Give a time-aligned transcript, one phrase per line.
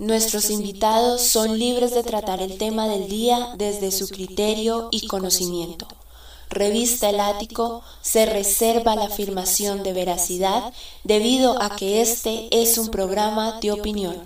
[0.00, 5.86] Nuestros invitados son libres de tratar el tema del día desde su criterio y conocimiento.
[6.50, 10.72] Revista El Ático se reserva la afirmación de veracidad
[11.04, 14.16] debido a que este es un programa de opinión.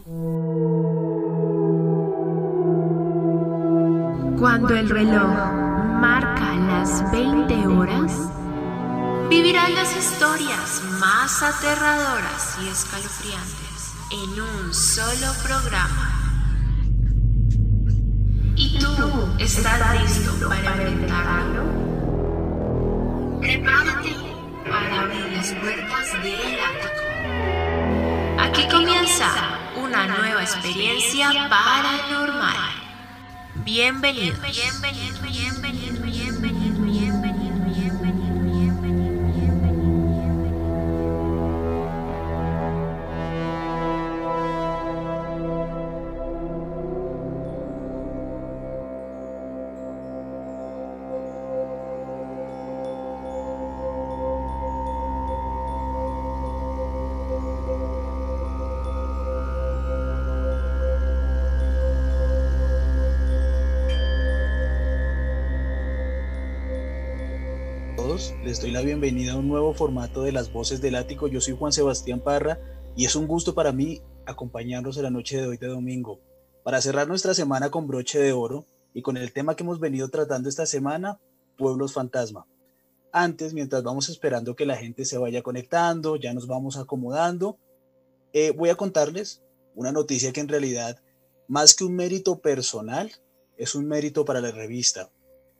[4.39, 5.37] Cuando el reloj
[6.01, 8.13] marca las 20 horas,
[9.29, 13.58] vivirán las historias más aterradoras y escalofriantes
[14.11, 16.15] en un solo programa.
[18.57, 18.89] ¿Y tú
[19.39, 21.65] estás listo para enfrentarlo?
[23.41, 24.17] Prepárate
[24.69, 27.03] para abrir las puertas del ático.
[28.41, 29.31] Aquí comienza
[29.77, 32.57] una nueva experiencia paranormal.
[33.57, 35.98] Bienvenidos, bienvenidos, bienvenidos,
[68.49, 71.29] les doy la bienvenida a un nuevo formato de Las Voces del Ático.
[71.29, 72.59] Yo soy Juan Sebastián Parra
[72.97, 76.19] y es un gusto para mí acompañarlos en la noche de hoy de domingo
[76.65, 80.09] para cerrar nuestra semana con broche de oro y con el tema que hemos venido
[80.09, 81.21] tratando esta semana,
[81.59, 82.47] pueblos fantasma.
[83.13, 87.59] Antes, mientras vamos esperando que la gente se vaya conectando, ya nos vamos acomodando,
[88.33, 89.43] eh, voy a contarles
[89.75, 91.03] una noticia que en realidad,
[91.49, 93.13] más que un mérito personal,
[93.59, 95.11] es un mérito para la revista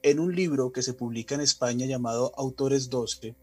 [0.03, 3.37] en un libro que se publica en España llamado Autores 12,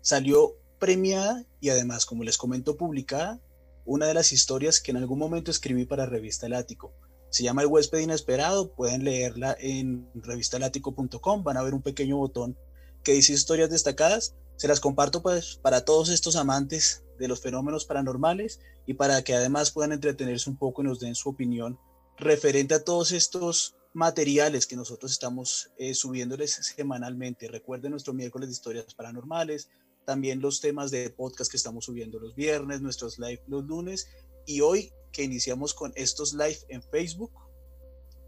[0.00, 3.40] salió premiada y además, como les comento, publicada
[3.84, 6.92] una de las historias que en algún momento escribí para Revista El Ático.
[7.30, 12.58] Se llama El huésped inesperado, pueden leerla en revistalático.com, van a ver un pequeño botón
[13.02, 14.36] que dice historias destacadas.
[14.56, 19.34] Se las comparto pues para todos estos amantes de los fenómenos paranormales y para que
[19.34, 21.78] además puedan entretenerse un poco y nos den su opinión
[22.18, 27.48] referente a todos estos materiales que nosotros estamos eh, subiéndoles semanalmente.
[27.48, 29.68] Recuerden nuestro miércoles de historias paranormales,
[30.06, 34.08] también los temas de podcast que estamos subiendo los viernes, nuestros live los lunes
[34.46, 37.32] y hoy que iniciamos con estos live en Facebook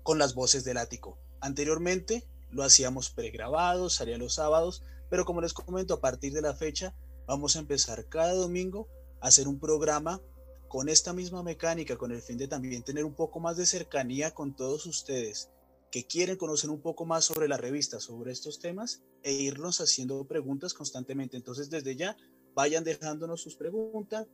[0.03, 1.19] con las voces del ático.
[1.41, 6.55] Anteriormente lo hacíamos pregrabados, salía los sábados, pero como les comento, a partir de la
[6.55, 6.95] fecha
[7.27, 8.87] vamos a empezar cada domingo
[9.21, 10.21] a hacer un programa
[10.69, 14.33] con esta misma mecánica, con el fin de también tener un poco más de cercanía
[14.33, 15.51] con todos ustedes
[15.95, 20.27] que quieren conocer un poco más sobre la revista, sobre estos temas e irnos haciendo
[20.27, 21.37] preguntas constantemente.
[21.37, 22.17] Entonces, desde ya,
[22.53, 24.27] vayan dejándonos sus preguntas,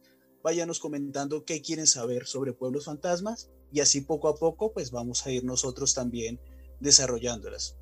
[0.42, 5.26] váyanos comentando qué quieren saber sobre pueblos fantasmas y así poco a poco, pues vamos
[5.26, 6.40] a ir nosotros también
[6.80, 7.76] desarrollándolas.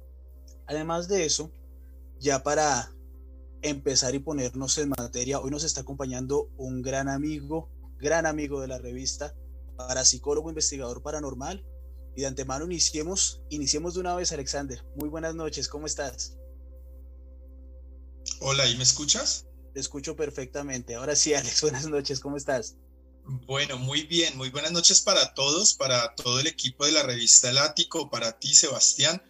[0.66, 1.52] Además de eso,
[2.18, 2.92] ya para
[3.62, 7.68] empezar y ponernos en materia, hoy nos está acompañando un gran amigo,
[8.00, 9.36] gran amigo de la revista,
[9.76, 11.64] parapsicólogo investigador paranormal,
[12.18, 14.84] y de antemano iniciemos, iniciemos de una vez, Alexander.
[14.96, 16.34] Muy buenas noches, ¿cómo estás?
[18.40, 19.46] Hola, ¿y me escuchas?
[19.72, 20.96] Te escucho perfectamente.
[20.96, 22.74] Ahora sí, Alex, buenas noches, ¿cómo estás?
[23.46, 27.50] Bueno, muy bien, muy buenas noches para todos, para todo el equipo de la revista
[27.50, 29.22] El Ático, para ti, Sebastián,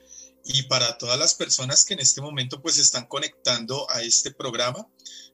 [0.46, 4.88] y para todas las personas que en este momento pues están conectando a este programa.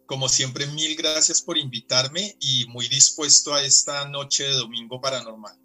[0.07, 5.64] Como siempre, mil gracias por invitarme y muy dispuesto a esta noche de domingo paranormal.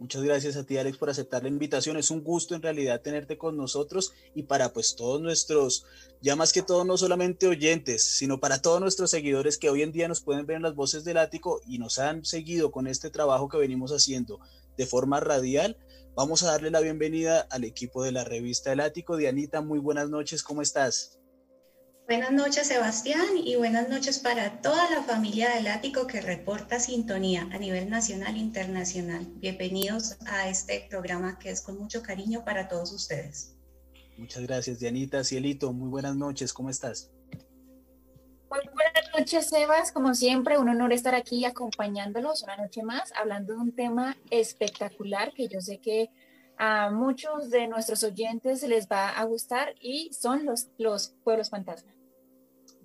[0.00, 1.98] Muchas gracias a ti, Alex, por aceptar la invitación.
[1.98, 5.84] Es un gusto en realidad tenerte con nosotros y para pues todos nuestros,
[6.22, 9.92] ya más que todo, no solamente oyentes, sino para todos nuestros seguidores que hoy en
[9.92, 13.10] día nos pueden ver en las voces del ático y nos han seguido con este
[13.10, 14.40] trabajo que venimos haciendo
[14.78, 15.76] de forma radial.
[16.14, 19.18] Vamos a darle la bienvenida al equipo de la revista El Ático.
[19.18, 21.19] Dianita, muy buenas noches, ¿cómo estás?
[22.10, 27.48] Buenas noches, Sebastián, y buenas noches para toda la familia del Ático que reporta sintonía
[27.52, 29.28] a nivel nacional e internacional.
[29.36, 33.56] Bienvenidos a este programa que es con mucho cariño para todos ustedes.
[34.18, 35.22] Muchas gracias, Dianita.
[35.22, 37.12] Cielito, muy buenas noches, ¿cómo estás?
[38.50, 39.92] Muy buenas noches, Sebas.
[39.92, 45.32] Como siempre, un honor estar aquí acompañándolos una noche más, hablando de un tema espectacular
[45.32, 46.10] que yo sé que
[46.58, 51.99] a muchos de nuestros oyentes les va a gustar y son los, los pueblos fantasma.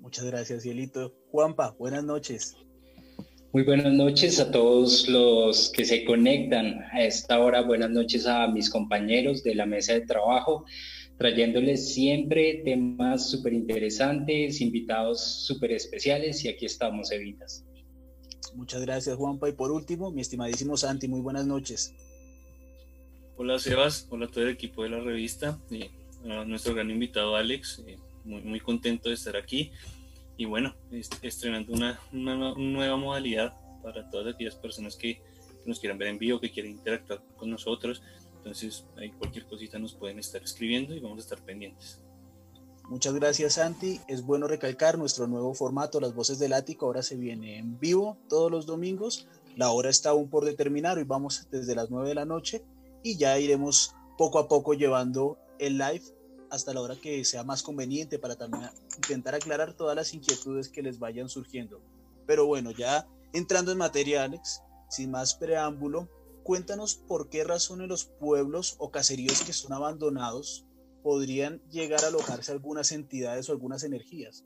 [0.06, 1.16] Muchas gracias, Cielito.
[1.32, 2.56] Juanpa, buenas noches.
[3.54, 7.64] Muy buenas noches a todos los que se conectan a esta hora.
[7.64, 10.64] Buenas noches a mis compañeros de la mesa de trabajo,
[11.18, 17.66] trayéndoles siempre temas súper interesantes, invitados súper especiales y aquí estamos, Evitas.
[18.54, 19.50] Muchas gracias, Juanpa.
[19.50, 21.96] Y por último, mi estimadísimo Santi, muy buenas noches.
[23.38, 24.06] Hola, Sebas.
[24.12, 25.60] Hola a todo el equipo de la revista.
[26.30, 27.82] a nuestro gran invitado, Alex.
[27.88, 29.72] Eh, muy, muy contento de estar aquí.
[30.38, 30.76] Y bueno,
[31.22, 35.22] estrenando una, nueva modalidad para todas aquellas personas que,
[35.66, 38.04] nos quieran ver en vivo, que quieran interactuar con nosotros.
[38.38, 42.04] Entonces, ahí cualquier cosita nos pueden estar escribiendo y vamos a estar pendientes.
[42.88, 44.00] Muchas gracias Santi.
[44.08, 48.20] Es bueno recalcar nuestro nuevo formato, Las Voces del Ático, ahora se viene en vivo
[48.30, 49.28] todos los domingos.
[49.56, 52.64] La hora está aún por determinar, hoy vamos desde las 9 de la noche
[53.02, 56.04] y ya iremos poco a poco llevando el live
[56.56, 60.82] hasta la hora que sea más conveniente para también intentar aclarar todas las inquietudes que
[60.82, 61.82] les vayan surgiendo.
[62.26, 66.10] Pero bueno, ya entrando en materia, Alex, sin más preámbulo,
[66.44, 70.66] cuéntanos por qué razones los pueblos o caseríos que son abandonados
[71.06, 74.44] podrían llegar a alojarse algunas entidades o algunas energías?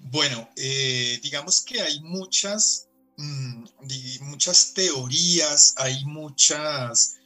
[0.00, 3.64] Bueno, eh, digamos que hay muchas, mm,
[4.22, 7.18] muchas teorías, hay muchas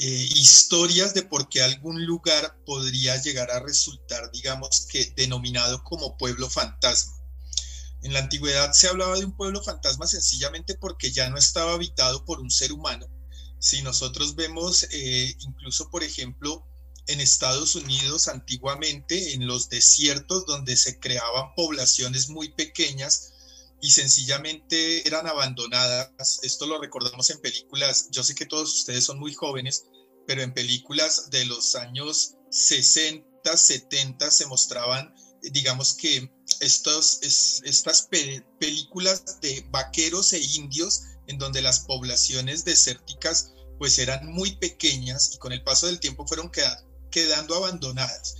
[0.00, 6.16] eh, historias de por qué algún lugar podría llegar a resultar, digamos que denominado como
[6.16, 7.14] pueblo fantasma.
[8.02, 12.24] En la antigüedad se hablaba de un pueblo fantasma sencillamente porque ya no estaba habitado
[12.24, 13.08] por un ser humano,
[13.58, 16.64] si nosotros vemos eh, incluso, por ejemplo,
[17.08, 23.32] en Estados Unidos antiguamente, en los desiertos donde se creaban poblaciones muy pequeñas
[23.80, 29.18] y sencillamente eran abandonadas, esto lo recordamos en películas, yo sé que todos ustedes son
[29.18, 29.84] muy jóvenes,
[30.26, 36.30] pero en películas de los años 60, 70 se mostraban, digamos que
[36.60, 38.08] estos, estas
[38.58, 45.38] películas de vaqueros e indios en donde las poblaciones desérticas pues eran muy pequeñas y
[45.38, 46.50] con el paso del tiempo fueron
[47.10, 48.34] quedando abandonadas.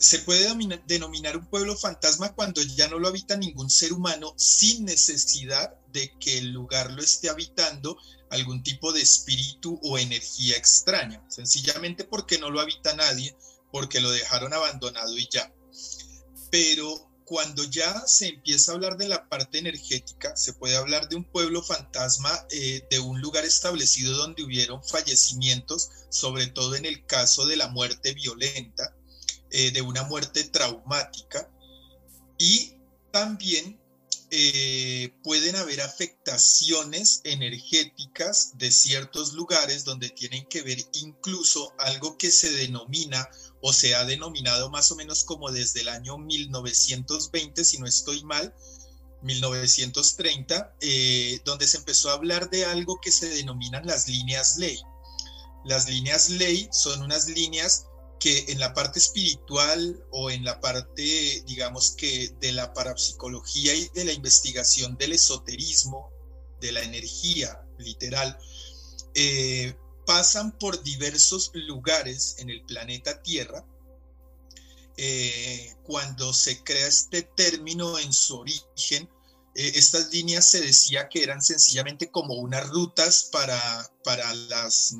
[0.00, 0.48] Se puede
[0.86, 6.16] denominar un pueblo fantasma cuando ya no lo habita ningún ser humano sin necesidad de
[6.18, 7.98] que el lugar lo esté habitando
[8.30, 13.36] algún tipo de espíritu o energía extraña, sencillamente porque no lo habita nadie,
[13.70, 15.52] porque lo dejaron abandonado y ya.
[16.50, 21.16] Pero cuando ya se empieza a hablar de la parte energética, se puede hablar de
[21.16, 27.04] un pueblo fantasma, eh, de un lugar establecido donde hubieron fallecimientos, sobre todo en el
[27.04, 28.96] caso de la muerte violenta,
[29.50, 31.50] eh, de una muerte traumática,
[32.38, 32.74] y
[33.12, 33.80] también
[34.32, 42.30] eh, pueden haber afectaciones energéticas de ciertos lugares donde tienen que ver incluso algo que
[42.30, 43.28] se denomina
[43.60, 48.22] o se ha denominado más o menos como desde el año 1920, si no estoy
[48.22, 48.54] mal,
[49.22, 54.80] 1930, eh, donde se empezó a hablar de algo que se denominan las líneas ley.
[55.64, 57.86] Las líneas ley son unas líneas
[58.20, 63.88] que en la parte espiritual o en la parte, digamos que de la parapsicología y
[63.94, 66.12] de la investigación del esoterismo,
[66.60, 68.38] de la energía literal,
[69.14, 69.74] eh,
[70.06, 73.64] pasan por diversos lugares en el planeta Tierra.
[74.98, 79.08] Eh, cuando se crea este término en su origen,
[79.54, 84.94] eh, estas líneas se decía que eran sencillamente como unas rutas para, para las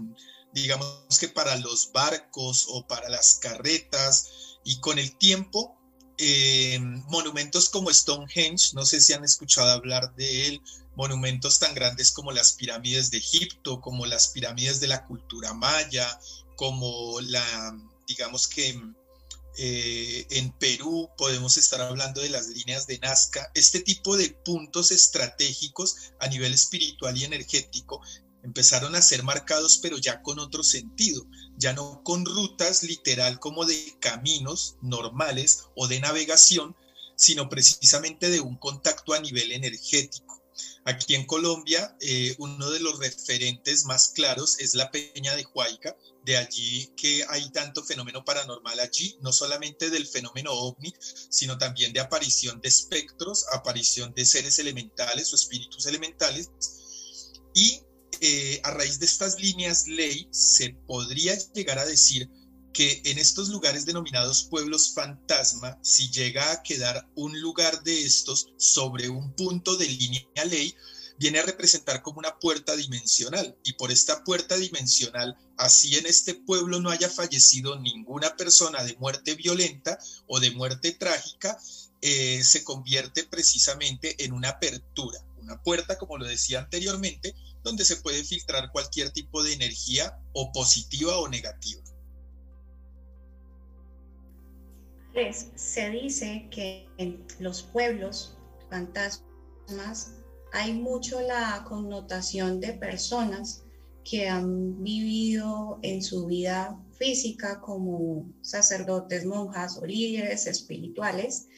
[0.53, 5.77] digamos que para los barcos o para las carretas y con el tiempo
[6.19, 10.63] eh, monumentos como Stonehenge, no sé si han escuchado hablar de él,
[10.95, 16.21] monumentos tan grandes como las pirámides de Egipto, como las pirámides de la cultura maya,
[16.57, 17.75] como la,
[18.07, 18.79] digamos que
[19.57, 24.91] eh, en Perú podemos estar hablando de las líneas de Nazca, este tipo de puntos
[24.91, 28.03] estratégicos a nivel espiritual y energético
[28.43, 33.65] empezaron a ser marcados, pero ya con otro sentido, ya no con rutas literal como
[33.65, 36.77] de caminos normales o de navegación,
[37.17, 40.41] sino precisamente de un contacto a nivel energético.
[40.85, 45.97] Aquí en Colombia, eh, uno de los referentes más claros es la Peña de Huayca,
[46.25, 50.95] de allí que hay tanto fenómeno paranormal allí, no solamente del fenómeno ovni,
[51.29, 56.51] sino también de aparición de espectros, aparición de seres elementales o espíritus elementales,
[57.55, 57.83] y
[58.21, 62.29] eh, a raíz de estas líneas ley se podría llegar a decir
[62.73, 68.53] que en estos lugares denominados pueblos fantasma, si llega a quedar un lugar de estos
[68.59, 70.75] sobre un punto de línea ley,
[71.19, 73.57] viene a representar como una puerta dimensional.
[73.65, 78.97] Y por esta puerta dimensional, así en este pueblo no haya fallecido ninguna persona de
[78.97, 81.59] muerte violenta o de muerte trágica,
[82.01, 87.97] eh, se convierte precisamente en una apertura, una puerta, como lo decía anteriormente, donde se
[87.97, 91.83] puede filtrar cualquier tipo de energía o positiva o negativa.
[95.57, 98.37] Se dice que en los pueblos
[98.71, 100.15] fantasmas
[100.53, 103.65] hay mucho la connotación de personas
[104.05, 111.49] que han vivido en su vida física como sacerdotes, monjas o líderes espirituales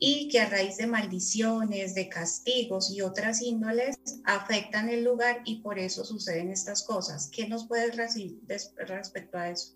[0.00, 5.56] y que a raíz de maldiciones, de castigos y otras índoles afectan el lugar y
[5.56, 7.28] por eso suceden estas cosas.
[7.32, 8.38] ¿Qué nos puedes decir
[8.76, 9.74] respecto a eso?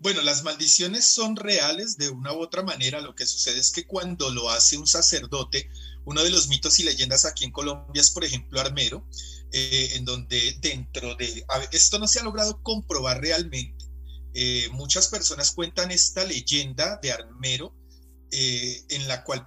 [0.00, 3.00] Bueno, las maldiciones son reales de una u otra manera.
[3.00, 5.70] Lo que sucede es que cuando lo hace un sacerdote,
[6.04, 9.06] uno de los mitos y leyendas aquí en Colombia es, por ejemplo, Armero,
[9.52, 11.46] eh, en donde dentro de...
[11.72, 13.84] esto no se ha logrado comprobar realmente.
[14.34, 17.74] Eh, muchas personas cuentan esta leyenda de Armero,
[18.34, 19.44] eh, en la cual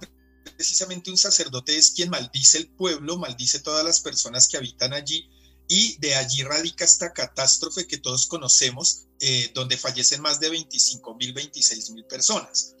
[0.56, 5.28] precisamente un sacerdote es quien maldice el pueblo, maldice todas las personas que habitan allí,
[5.68, 9.04] y de allí radica esta catástrofe que todos conocemos,
[9.52, 12.74] donde fallecen más de 25 mil, 26 mil personas.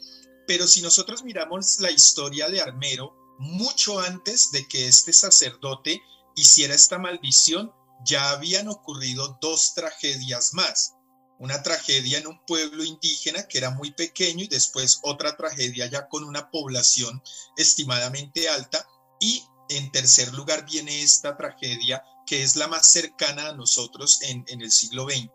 [0.46, 6.02] Pero si nosotros miramos la historia de Armero, mucho antes de que este sacerdote
[6.36, 7.72] hiciera esta maldición,
[8.04, 10.94] ya habían ocurrido dos tragedias más.
[11.38, 16.08] Una tragedia en un pueblo indígena que era muy pequeño y después otra tragedia ya
[16.08, 17.22] con una población
[17.56, 18.86] estimadamente alta.
[19.20, 24.44] Y en tercer lugar viene esta tragedia que es la más cercana a nosotros en,
[24.48, 25.30] el siglo XX.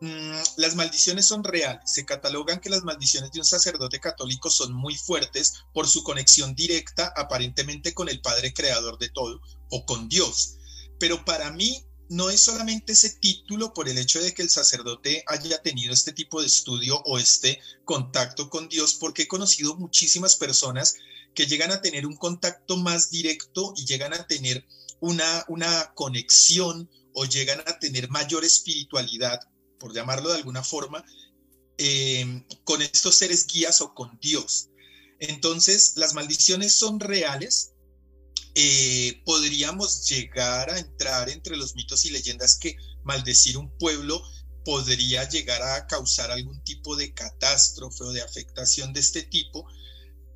[0.00, 1.90] Mm, las maldiciones son reales.
[1.90, 6.54] Se catalogan que las maldiciones de un sacerdote católico son muy fuertes por su conexión
[6.54, 9.40] directa aparentemente con el Padre Creador de todo
[9.70, 10.58] o con Dios.
[10.98, 15.22] Pero para mí no es solamente ese título por el hecho de que el sacerdote
[15.28, 20.34] haya tenido este tipo de estudio o este contacto con Dios, porque he conocido muchísimas
[20.34, 20.96] personas
[21.36, 24.66] que llegan a tener un contacto más directo y llegan a tener
[24.98, 29.40] una, una conexión o llegan a tener mayor espiritualidad
[29.78, 31.04] por llamarlo de alguna forma,
[31.78, 34.70] eh, con estos seres guías o con Dios.
[35.20, 37.69] Entonces, las maldiciones son reales.
[38.54, 44.22] Eh, podríamos llegar a entrar entre los mitos y leyendas que maldecir un pueblo
[44.64, 49.66] podría llegar a causar algún tipo de catástrofe o de afectación de este tipo,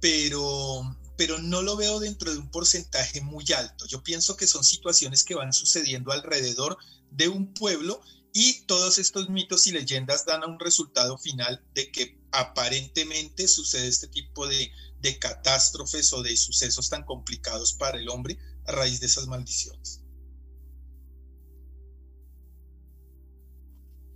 [0.00, 0.82] pero,
[1.16, 3.86] pero no lo veo dentro de un porcentaje muy alto.
[3.86, 6.78] Yo pienso que son situaciones que van sucediendo alrededor
[7.10, 8.00] de un pueblo
[8.32, 13.86] y todos estos mitos y leyendas dan a un resultado final de que aparentemente sucede
[13.86, 14.72] este tipo de,
[15.18, 20.00] catástrofes o de sucesos tan complicados para el hombre a raíz de esas maldiciones.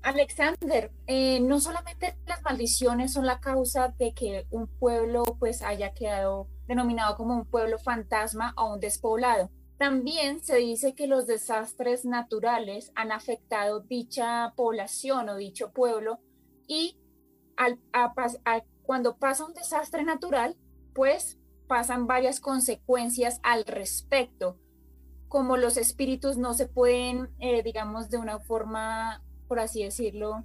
[0.02, 5.92] Alexander, eh, no solamente las maldiciones son la causa de que un pueblo pues haya
[5.92, 9.50] quedado denominado como un pueblo fantasma o un despoblado.
[9.76, 16.20] También se dice que los desastres naturales han afectado dicha población o dicho pueblo
[16.66, 16.98] y
[17.56, 17.78] al,
[18.82, 20.56] cuando pasa un desastre natural,
[20.98, 21.38] pues
[21.68, 24.58] pasan varias consecuencias al respecto,
[25.28, 30.44] como los espíritus no se pueden, eh, digamos, de una forma, por así decirlo,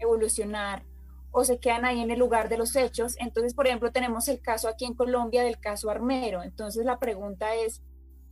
[0.00, 0.82] evolucionar
[1.30, 3.14] o se quedan ahí en el lugar de los hechos.
[3.20, 6.42] Entonces, por ejemplo, tenemos el caso aquí en Colombia del caso Armero.
[6.42, 7.80] Entonces, la pregunta es,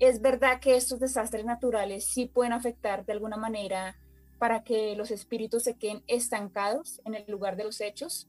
[0.01, 3.95] es verdad que estos desastres naturales sí pueden afectar de alguna manera
[4.41, 8.29] para que los espíritus se queden estancados en el lugar de los hechos?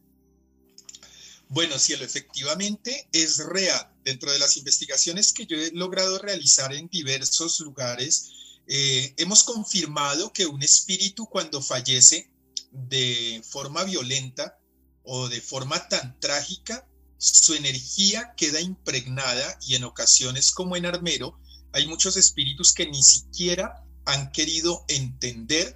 [1.50, 3.92] Bueno, cielo, efectivamente es real.
[4.04, 8.30] Dentro de las investigaciones que yo he logrado realizar en diversos lugares,
[8.68, 12.30] eh, hemos confirmado que un espíritu cuando fallece
[12.72, 14.60] de forma violenta
[15.04, 16.88] o de forma tan trágica,
[17.18, 21.40] su energía queda impregnada y en ocasiones como en Armero,
[21.74, 25.76] hay muchos espíritus que ni siquiera han querido entender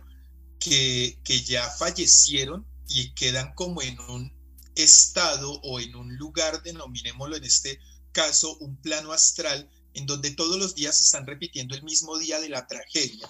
[0.59, 4.32] que, ya fallecieron y quedan como en un
[4.75, 7.79] estado o en un lugar, denominémoslo en este
[8.11, 12.39] caso, un plano astral, en donde todos los días se están repitiendo el mismo día
[12.39, 13.29] de la tragedia,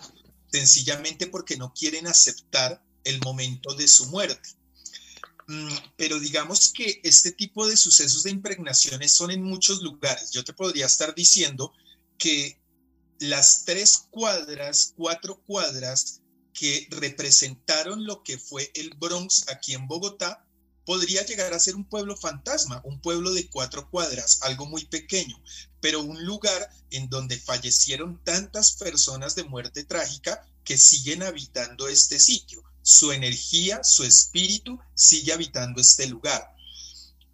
[0.52, 4.50] sencillamente porque no quieren aceptar el momento de su muerte.
[5.48, 10.32] Mm, pero digamos que este tipo de sucesos de impregnaciones son en muchos lugares.
[10.32, 11.74] Yo te podría estar diciendo
[12.18, 12.62] que
[13.20, 16.22] las tres cuadras, cuatro cuadras
[16.54, 20.46] que representaron lo que fue el Bronx aquí en Bogotá,
[20.86, 25.42] podría llegar a ser un pueblo fantasma, un pueblo de cuatro cuadras, algo muy pequeño,
[25.80, 32.20] pero un lugar en donde fallecieron tantas personas de muerte trágica que siguen habitando este
[32.20, 32.64] sitio.
[32.82, 36.54] Su energía, su espíritu sigue habitando este lugar.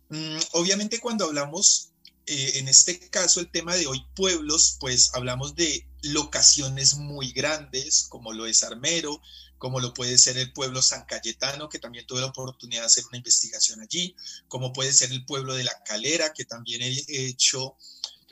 [0.09, 1.89] Mm, obviamente cuando hablamos
[2.31, 8.05] eh, en este caso el tema de hoy pueblos, pues hablamos de locaciones muy grandes,
[8.07, 9.19] como lo es Armero,
[9.59, 13.05] como lo puede ser el pueblo San Cayetano, que también tuve la oportunidad de hacer
[13.05, 14.15] una investigación allí,
[14.47, 17.75] como puede ser el pueblo de La Calera, que también he hecho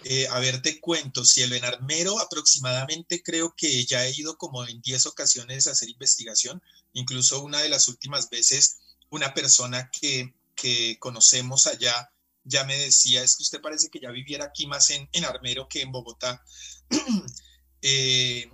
[0.04, 4.64] Eh, a ver, te cuento, Cielo, en Armero aproximadamente creo que ya he ido como
[4.68, 6.62] en 10 ocasiones a hacer investigación,
[6.94, 8.78] incluso una de las últimas veces
[9.10, 12.12] una persona que, que conocemos allá
[12.48, 15.68] ya me decía, es que usted parece que ya viviera aquí más en, en Armero
[15.68, 16.44] que en Bogotá.
[17.82, 18.50] eh,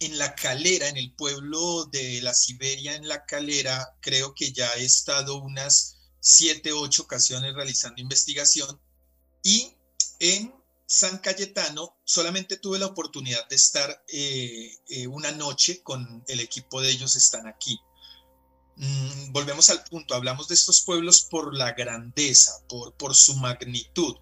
[0.00, 4.72] en La Calera, en el pueblo de la Siberia, en La Calera, creo que ya
[4.74, 8.80] he estado unas siete, ocho ocasiones realizando investigación
[9.42, 9.76] y
[10.20, 10.54] en
[10.86, 16.80] San Cayetano solamente tuve la oportunidad de estar eh, eh, una noche con el equipo
[16.80, 17.78] de ellos, están aquí.
[18.76, 24.16] Mm, volvemos al punto, hablamos de estos pueblos por la grandeza, por, por su magnitud,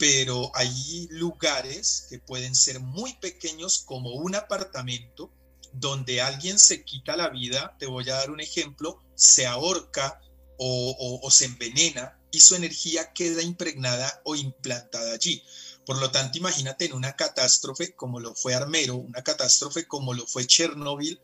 [0.00, 5.30] pero hay lugares que pueden ser muy pequeños como un apartamento
[5.74, 10.18] donde alguien se quita la vida, te voy a dar un ejemplo, se ahorca
[10.56, 15.44] o, se envenena y su energía queda impregnada o implantada allí.
[15.84, 20.26] Por lo tanto, imagínate en una catástrofe como lo fue Armero, una catástrofe como lo
[20.26, 21.20] fue Chernóbil,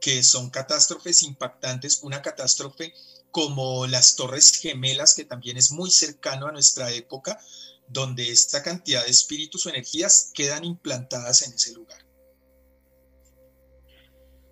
[0.00, 2.94] que son catástrofes impactantes, una catástrofe
[3.30, 7.38] como las Torres Gemelas, que también es muy cercano a nuestra época,
[7.88, 12.04] donde esta cantidad de espíritus o energías quedan implantadas en ese lugar.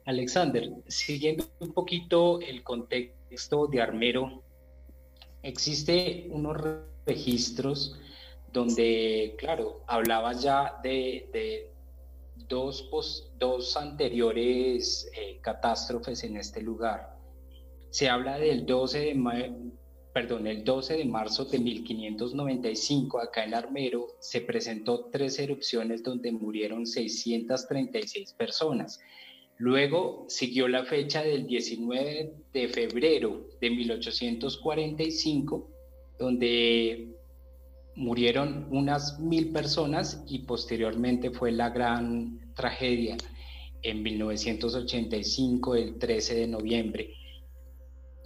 [0.04, 4.42] Alexander, siguiendo un poquito el contexto de Armero,
[5.42, 6.56] existe unos
[7.06, 7.96] registros
[8.52, 11.70] donde, claro, hablabas ya de,
[12.48, 12.88] dos,
[13.38, 17.16] dos anteriores eh, catástrofes en este lugar.
[17.90, 19.14] Se habla del 12 de,
[20.12, 26.32] perdón, el 12 de marzo de 1595, acá en Armero, se presentó tres erupciones donde
[26.32, 29.00] murieron 636 personas.
[29.56, 35.70] Luego siguió la fecha del 19 de febrero de 1845,
[36.18, 37.08] donde
[37.94, 43.16] murieron unas mil personas y posteriormente fue la gran tragedia
[43.82, 47.21] en 1985, el 13 de noviembre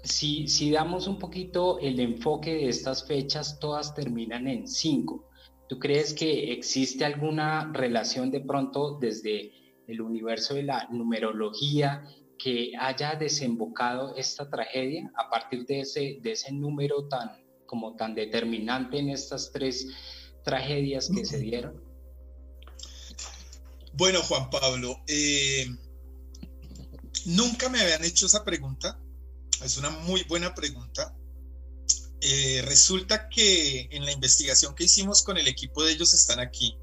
[0.07, 5.29] si, damos un poquito el enfoque de estas fechas, todas terminan en 5.
[5.69, 9.53] ¿Tú crees que existe alguna relación de pronto desde
[9.89, 12.05] el universo de la numerología
[12.39, 17.33] que haya desembocado esta tragedia a partir de ese, de ese número tan,
[17.67, 19.89] como tan determinante en estas tres
[20.45, 21.83] tragedias que se dieron?
[23.95, 25.67] Bueno, Juan Pablo, eh,
[27.25, 29.01] nunca me habían hecho esa pregunta
[29.63, 31.15] es una muy buena pregunta.
[32.21, 36.77] Eh, resulta que en la investigación que hicimos con el equipo de ellos están aquí.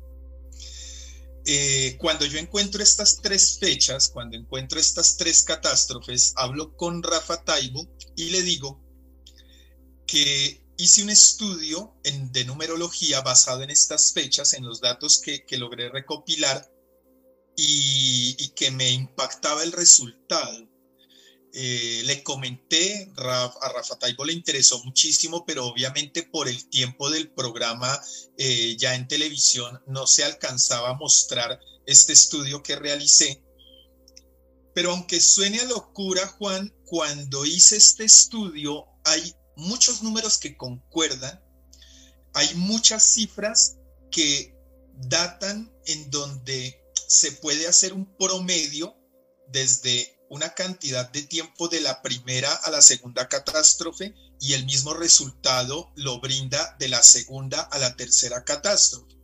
[1.45, 7.43] Eh, cuando yo encuentro estas tres fechas, cuando encuentro estas tres catástrofes, hablo con Rafa
[7.43, 8.81] Taibo y le digo
[10.07, 15.89] que hice un estudio de numerología basado en estas fechas, en los datos que, logré
[15.89, 16.71] recopilar
[17.57, 20.72] y que me impactaba el resultado.
[21.55, 27.29] Eh, le comenté, a Rafa Taibo le interesó muchísimo, pero obviamente por el tiempo del
[27.29, 28.01] programa
[28.39, 33.43] eh, ya en televisión no se alcanzaba a mostrar este estudio que realicé.
[34.73, 41.39] Pero aunque suene a locura, Juan, cuando hice este estudio hay muchos números que concuerdan,
[42.33, 43.77] hay muchas cifras
[44.09, 44.55] que
[44.95, 48.95] datan en donde se puede hacer un promedio
[49.49, 54.95] desde una cantidad de tiempo de la primera a la segunda catástrofe y el mismo
[54.95, 59.15] resultado lo brinda de la segunda a la tercera catástrofe.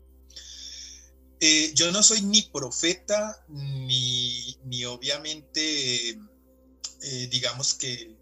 [1.40, 8.16] Eh, yo no soy ni profeta ni, ni obviamente, eh, digamos que, eh,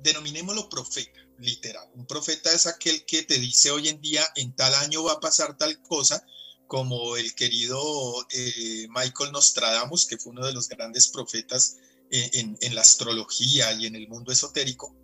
[0.00, 1.88] denominémoslo profeta, literal.
[1.94, 5.20] Un profeta es aquel que te dice hoy en día, en tal año va a
[5.20, 6.26] pasar tal cosa,
[6.66, 7.80] como el querido
[8.88, 11.76] Michael Nostradamus, que fue uno de los grandes profetas
[12.10, 14.96] en, la astrología y en el mundo esotérico,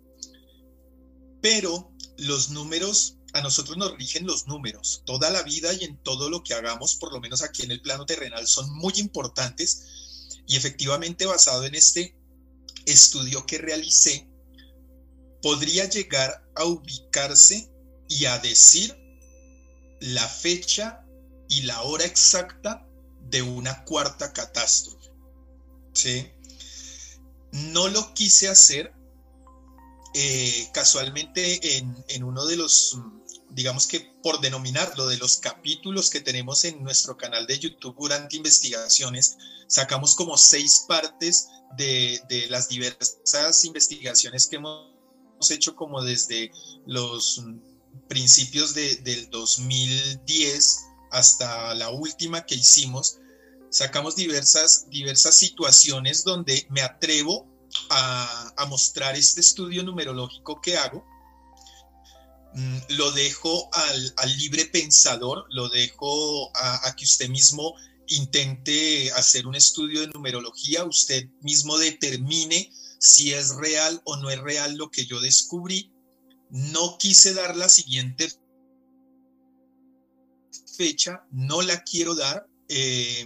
[1.41, 5.03] pero los números, a nosotros nos rigen los números.
[5.05, 7.81] Toda la vida y en todo lo que hagamos, por lo menos aquí en el
[7.81, 12.17] plano terrenal, son muy importantes y efectivamente basado en este
[12.85, 14.29] estudio que realicé,
[15.41, 17.71] podría llegar a ubicarse
[18.09, 18.97] y a decir
[19.99, 21.05] la fecha
[21.49, 22.85] y la hora exacta
[23.21, 25.11] de una cuarta catástrofe.
[25.93, 26.31] ¿Sí?
[27.51, 28.93] No lo quise hacer
[30.13, 32.97] eh, casualmente en, uno de los,
[33.49, 38.37] digamos que por denominarlo, de los capítulos que tenemos en nuestro canal de YouTube durante
[38.37, 46.51] investigaciones, sacamos como seis partes de, las diversas investigaciones que hemos hecho como desde
[46.85, 47.43] los
[48.07, 50.79] principios del 2010
[51.11, 53.19] hasta la última que hicimos,
[53.69, 57.47] sacamos diversas, diversas situaciones donde me atrevo
[57.89, 61.05] a, mostrar este estudio numerológico que hago.
[62.53, 67.75] Mm, lo dejo al, libre pensador, lo dejo a, a que usted mismo
[68.07, 74.39] intente hacer un estudio de numerología, usted mismo determine si es real o no es
[74.39, 75.91] real lo que yo descubrí.
[76.49, 78.31] No quise dar la siguiente
[80.77, 83.25] fecha, no la quiero dar, eh,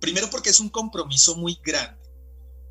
[0.00, 1.98] primero porque es un compromiso muy grande.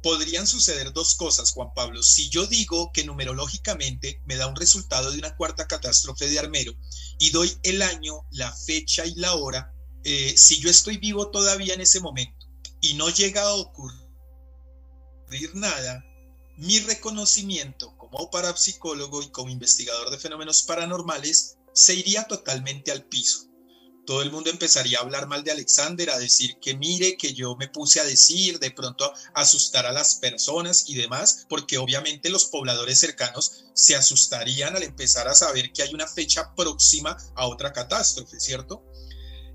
[0.04, 2.04] Podrían suceder dos cosas, Juan Pablo.
[2.04, 6.74] Si yo digo que numerológicamente me da un resultado de una cuarta catástrofe de Armero
[7.20, 11.74] y doy el año, la fecha y la hora, eh, si yo estoy vivo todavía
[11.74, 12.46] en ese momento
[12.80, 14.08] y no llega a ocurrir
[15.56, 16.04] nada,
[16.58, 23.47] mi reconocimiento como parapsicólogo y como investigador de fenómenos paranormales se iría totalmente al piso.
[24.08, 27.58] Todo el mundo empezaría a hablar mal de Alexander, a decir que mire, que yo
[27.58, 32.30] me puse a decir, de pronto a asustar a las personas y demás, porque obviamente
[32.30, 37.48] los pobladores cercanos se asustarían al empezar a saber que hay una fecha próxima a
[37.48, 38.82] otra catástrofe, ¿cierto?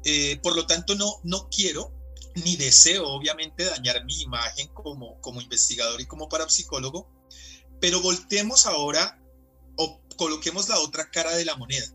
[0.04, 1.90] Eh, por lo tanto, no, no quiero
[2.34, 7.10] ni deseo obviamente dañar mi imagen como, como investigador y como parapsicólogo,
[7.80, 9.18] pero voltemos ahora
[9.76, 11.86] o coloquemos la otra cara de la moneda,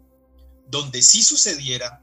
[0.65, 2.01] donde si sucediera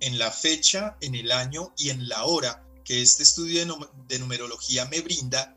[0.00, 3.64] en la fecha, en el año y en la hora que este estudio
[4.08, 5.56] de, numerología me brinda,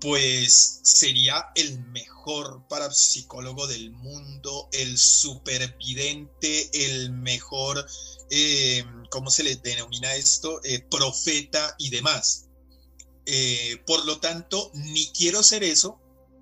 [0.00, 7.86] pues sería el mejor parapsicólogo del mundo, el supervidente, el mejor
[8.34, 10.60] eh, ¿cómo se le denomina esto?
[10.64, 12.46] Eh, profeta y demás.
[13.26, 16.00] Eh, por lo tanto, ni quiero ser eso,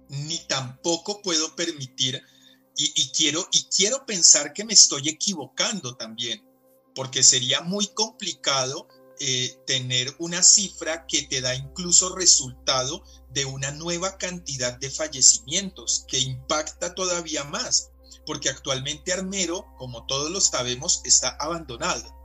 [0.08, 2.22] ni tampoco puedo permitir,
[2.76, 6.42] y, quiero, y quiero pensar que me estoy equivocando también,
[6.94, 8.88] porque sería muy complicado
[9.66, 16.18] tener una cifra que te da incluso resultado de una nueva cantidad de fallecimientos, que
[16.18, 17.90] impacta todavía más
[18.26, 22.16] porque actualmente Armero, como todos lo sabemos, está abandonado.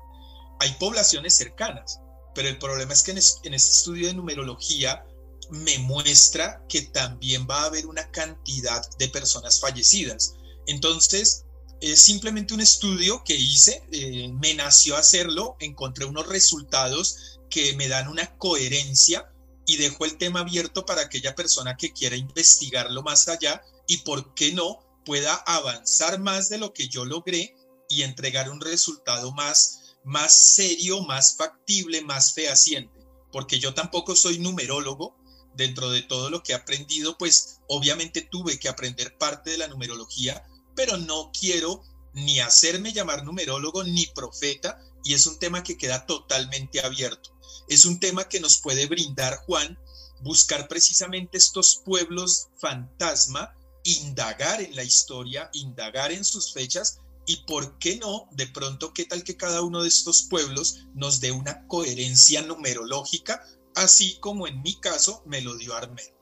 [0.60, 2.00] Hay poblaciones cercanas,
[2.34, 5.06] pero el problema es que en, este estudio de numerología
[5.50, 10.36] me muestra que también va a haber una cantidad de personas fallecidas.
[10.68, 11.45] Entonces,
[11.82, 17.88] es simplemente un estudio que hice, eh, me nació hacerlo, encontré unos resultados que me
[17.88, 19.30] dan una coherencia
[19.66, 24.34] y dejo el tema abierto para aquella persona que quiera investigarlo más allá y, ¿por
[24.34, 27.56] qué no?, pueda avanzar más de lo que yo logré
[27.88, 33.00] y entregar un resultado más, más serio, más factible, más fehaciente.
[33.32, 35.16] Porque yo tampoco soy numerólogo.
[35.54, 39.70] Dentro de todo lo que he aprendido, pues obviamente tuve que aprender parte de la
[39.70, 40.44] numerología,
[40.76, 41.84] pero no quiero
[42.14, 47.32] ni hacerme llamar numerólogo ni profeta y es un tema que queda totalmente abierto.
[47.68, 49.78] Es un tema que nos puede brindar Juan,
[50.22, 53.54] buscar precisamente estos pueblos fantasma
[53.86, 59.06] indagar en la historia, indagar en sus fechas y por qué no, de pronto, qué
[59.06, 63.44] tal que cada uno de estos pueblos nos dé una coherencia numerológica,
[63.76, 66.16] así como en mi caso me lo dio Armero.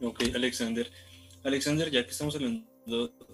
[0.00, 0.90] Ok, Alexander.
[1.44, 2.66] Alexander, ya que estamos hablando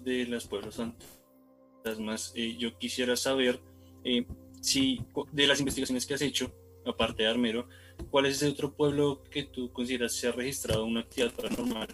[0.03, 3.59] de las pueblos fantasmas, eh, yo quisiera saber
[4.03, 4.25] eh,
[4.61, 6.53] si de las investigaciones que has hecho,
[6.85, 7.67] aparte de Armero,
[8.09, 11.87] ¿Cuál es ese otro pueblo que tú consideras se ha registrado una actividad paranormal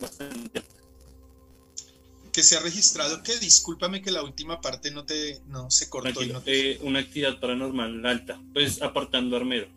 [0.00, 0.62] bastante
[2.32, 6.20] que se ha registrado que discúlpame que la última parte no te no se cortó
[6.44, 9.68] eh, una actividad paranormal alta pues apartando Armero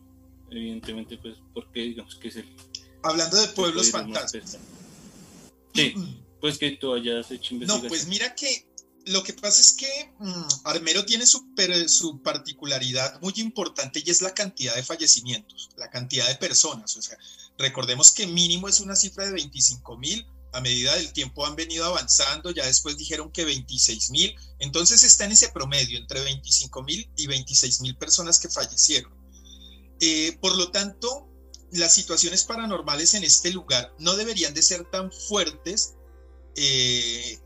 [0.51, 2.45] evidentemente pues porque digamos que es el
[3.01, 4.57] hablando de pueblos fantásticos
[5.73, 5.93] sí
[6.41, 8.69] pues que tú hayas hecho investigación no pues mira que
[9.09, 11.43] lo que pasa es que mm, Armero tiene su,
[11.87, 16.95] su, particularidad muy importante y es la cantidad de fallecimientos, la cantidad de personas.
[16.95, 17.17] O sea,
[17.57, 20.25] recordemos que mínimo es una cifra de 25 mil.
[20.51, 24.35] A medida del tiempo han venido avanzando, ya después dijeron que 26 mil.
[24.59, 29.11] Entonces está en ese promedio, entre 25 mil y 26 mil personas que fallecieron.
[30.01, 31.28] Eh, por lo tanto,
[31.71, 35.95] las situaciones paranormales en este lugar no deberían de ser tan fuertes
[36.55, 37.39] eh,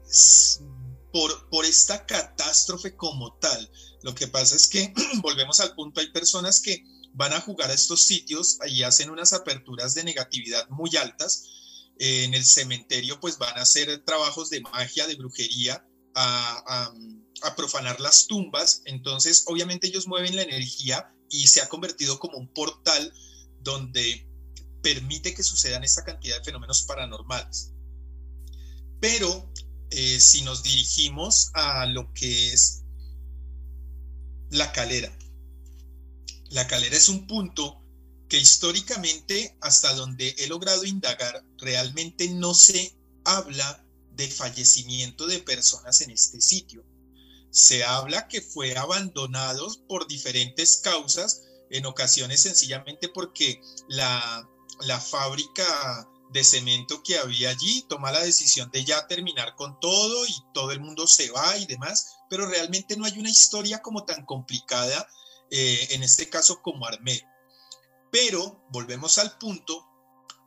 [1.12, 3.72] por, esta catástrofe como tal.
[4.02, 6.84] Lo que pasa es que, volvemos al punto, hay personas que
[7.14, 11.46] van a jugar a estos sitios y hacen unas aperturas de negatividad muy altas.
[12.00, 16.92] Eh, en el cementerio pues van a hacer trabajos de magia, de brujería, a,
[17.56, 18.82] profanar las tumbas.
[18.86, 23.14] Entonces obviamente ellos mueven la energía y se ha convertido como un portal
[23.64, 24.30] donde
[24.82, 27.72] permite que sucedan esta cantidad de fenómenos paranormales.
[29.00, 29.52] Pero
[29.90, 32.84] eh, si nos dirigimos a lo que es
[34.50, 35.16] la calera.
[36.50, 37.84] La calera es un punto
[38.30, 46.02] que históricamente, hasta donde he logrado indagar, realmente no se habla de fallecimiento de personas
[46.02, 46.84] en este sitio.
[47.52, 54.48] Se habla que fue abandonado por diferentes causas, en ocasiones sencillamente porque la,
[55.00, 60.36] fábrica de cemento que había allí toma la decisión de ya terminar con todo y
[60.54, 64.26] todo el mundo se va y demás, pero realmente no hay una historia como tan
[64.26, 65.08] complicada
[65.52, 67.28] eh, en este caso como Armero.
[68.12, 69.88] Pero, volvemos al punto,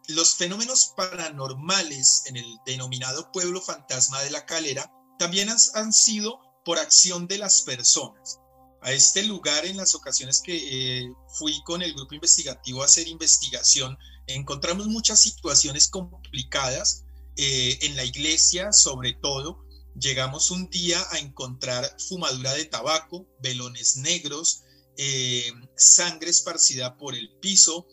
[0.08, 6.78] los fenómenos paranormales en el denominado pueblo fantasma de la calera también han, sido por
[6.78, 8.38] acción de las personas.
[8.82, 13.08] A este lugar, en las ocasiones que eh, fui con el grupo investigativo a hacer
[13.08, 17.04] investigación, encontramos muchas situaciones complicadas
[17.36, 19.64] eh, en la iglesia, sobre todo.
[19.98, 24.62] Llegamos un día a encontrar fumadura de tabaco, velones negros,
[24.98, 27.86] eh, sangre esparcida por el piso,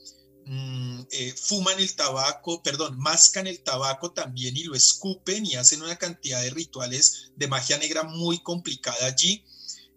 [0.46, 1.04] mm,
[1.38, 6.42] fuman el tabaco, perdón, mascan el tabaco también y lo escupen y hacen una cantidad
[6.42, 9.44] de rituales de magia negra muy complicada allí.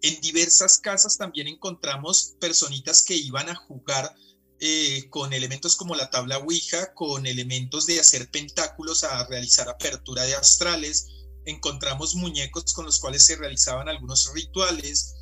[0.03, 4.15] En diversas casas también encontramos personitas que iban a jugar
[4.59, 10.25] eh, con elementos como la tabla Ouija, con elementos de hacer pentáculos a realizar apertura
[10.25, 11.09] de astrales.
[11.45, 15.15] Encontramos muñecos con los cuales se realizaban algunos rituales.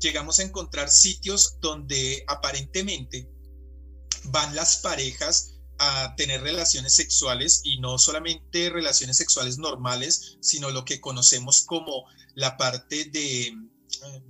[0.00, 3.30] Llegamos a encontrar sitios donde aparentemente
[4.24, 10.84] van las parejas a tener relaciones sexuales y no solamente relaciones sexuales normales, sino lo
[10.84, 12.04] que conocemos como
[12.34, 13.52] la parte de,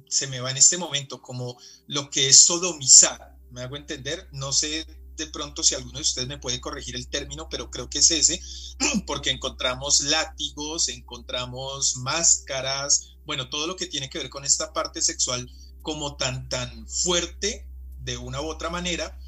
[0.08, 1.56] se me va en este momento, como
[1.86, 6.26] lo que es sodomizar me hago entender, no sé de pronto si alguno de ustedes
[6.26, 8.40] me puede corregir el término, pero creo que es ese,
[9.06, 15.02] porque encontramos látigos, encontramos máscaras, bueno, todo lo que tiene que ver con esta parte
[15.02, 15.50] sexual
[15.82, 17.68] como tan, tan fuerte
[18.00, 19.18] de una u otra manera.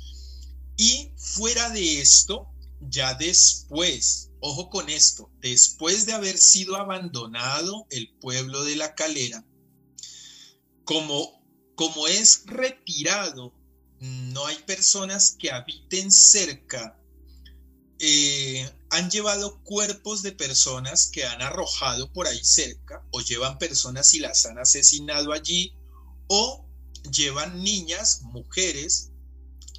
[0.77, 2.49] Y fuera de esto,
[2.81, 9.45] ya después, ojo con esto, después de haber sido abandonado el pueblo de la calera,
[10.85, 11.43] como,
[11.75, 13.53] como es retirado
[14.01, 16.99] no hay personas que habiten cerca.
[17.99, 24.13] Eh, han llevado cuerpos de personas que han arrojado por ahí cerca o llevan personas
[24.15, 25.75] y las han asesinado allí
[26.27, 26.67] o
[27.11, 29.11] llevan niñas, mujeres,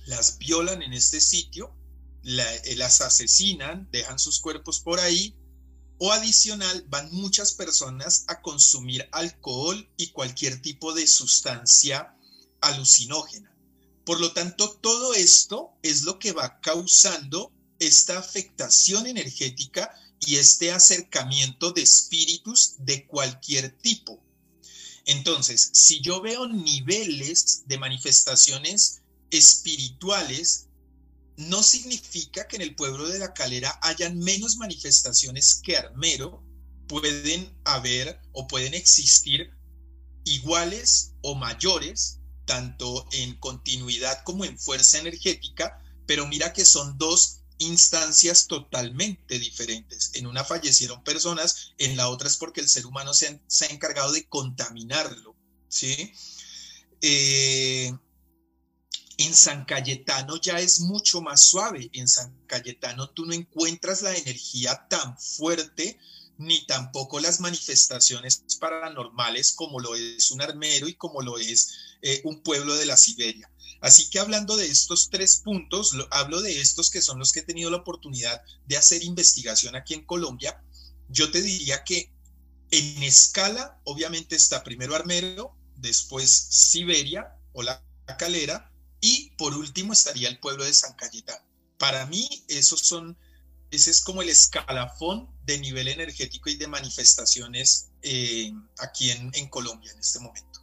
[0.06, 1.76] las violan en este sitio,
[2.24, 5.36] eh, las asesinan, dejan sus cuerpos por ahí
[5.98, 12.16] o adicional van muchas personas a consumir alcohol y cualquier tipo de sustancia
[12.62, 13.56] alucinógena.
[14.06, 20.72] Por lo tanto, todo esto es lo que va causando esta afectación energética y este
[20.72, 24.24] acercamiento de espíritus de cualquier tipo.
[25.06, 30.68] Entonces, si yo veo niveles de manifestaciones espirituales,
[31.38, 36.44] no significa que en el pueblo de la calera hayan menos manifestaciones que Armero,
[36.88, 39.52] pueden haber o pueden existir
[40.24, 47.42] iguales o mayores tanto en continuidad como en fuerza energética, pero mira que son dos
[47.58, 50.12] instancias totalmente diferentes.
[50.14, 54.12] En una fallecieron personas, en la otra es porque el ser humano se ha, encargado
[54.12, 55.36] de contaminarlo,
[55.70, 56.14] ¿sí?
[57.02, 57.94] Eh,
[59.18, 61.90] en San Cayetano ya es mucho más suave.
[61.94, 66.00] En San Cayetano tú no encuentras la energía tan fuerte
[66.38, 72.22] ni tampoco las manifestaciones paranormales como lo es un armero y como lo es eh,
[72.26, 73.50] un pueblo de la Siberia.
[73.82, 77.44] Así que hablando de estos tres puntos, hablo de estos que son los que he
[77.44, 80.62] tenido la oportunidad de hacer investigación aquí en Colombia,
[81.08, 82.12] yo te diría que
[82.72, 87.84] en escala, obviamente está primero Armero, después Siberia o la
[88.18, 88.72] Calera,
[89.06, 91.46] y por último estaría el pueblo de San Cayetano.
[91.78, 93.16] Para mí, esos son
[93.70, 99.92] ese es como el escalafón de nivel energético y de manifestaciones eh, aquí en, Colombia
[99.92, 100.60] en este momento.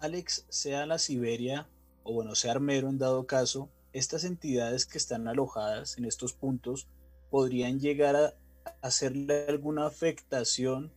[0.00, 1.68] Alex, sea la Siberia
[2.02, 6.88] o bueno, sea Armero en dado caso, estas entidades que están alojadas en estos puntos
[7.30, 8.34] podrían llegar a
[8.80, 10.94] hacerle alguna afectación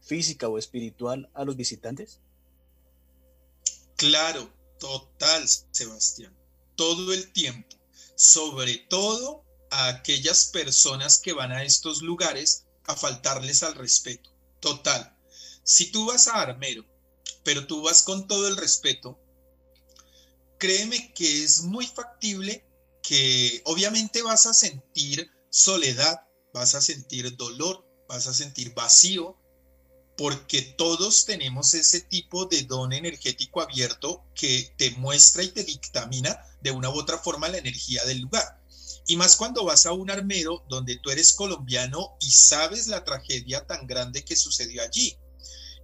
[0.00, 2.20] física o espiritual a los visitantes?
[3.96, 4.50] Claro,
[4.82, 6.36] total, Sebastián.
[6.74, 7.76] Todo el tiempo.
[8.16, 14.34] Sobre todo a aquellas personas que van a estos lugares a faltarles al respeto.
[14.58, 15.16] Total.
[15.62, 16.84] Si tú vas a Armero,
[17.44, 19.20] pero tú vas con todo el respeto,
[20.58, 22.66] créeme que es muy factible
[23.04, 29.38] que obviamente vas a sentir soledad, vas a sentir dolor, vas a sentir vacío,
[30.16, 36.38] porque todos tenemos ese tipo de don energético abierto que te muestra y te dictamina
[36.60, 38.60] de una u otra forma la energía del lugar.
[39.06, 43.66] Y más cuando vas a un armero donde tú eres colombiano y sabes la tragedia
[43.66, 45.18] tan grande que sucedió allí.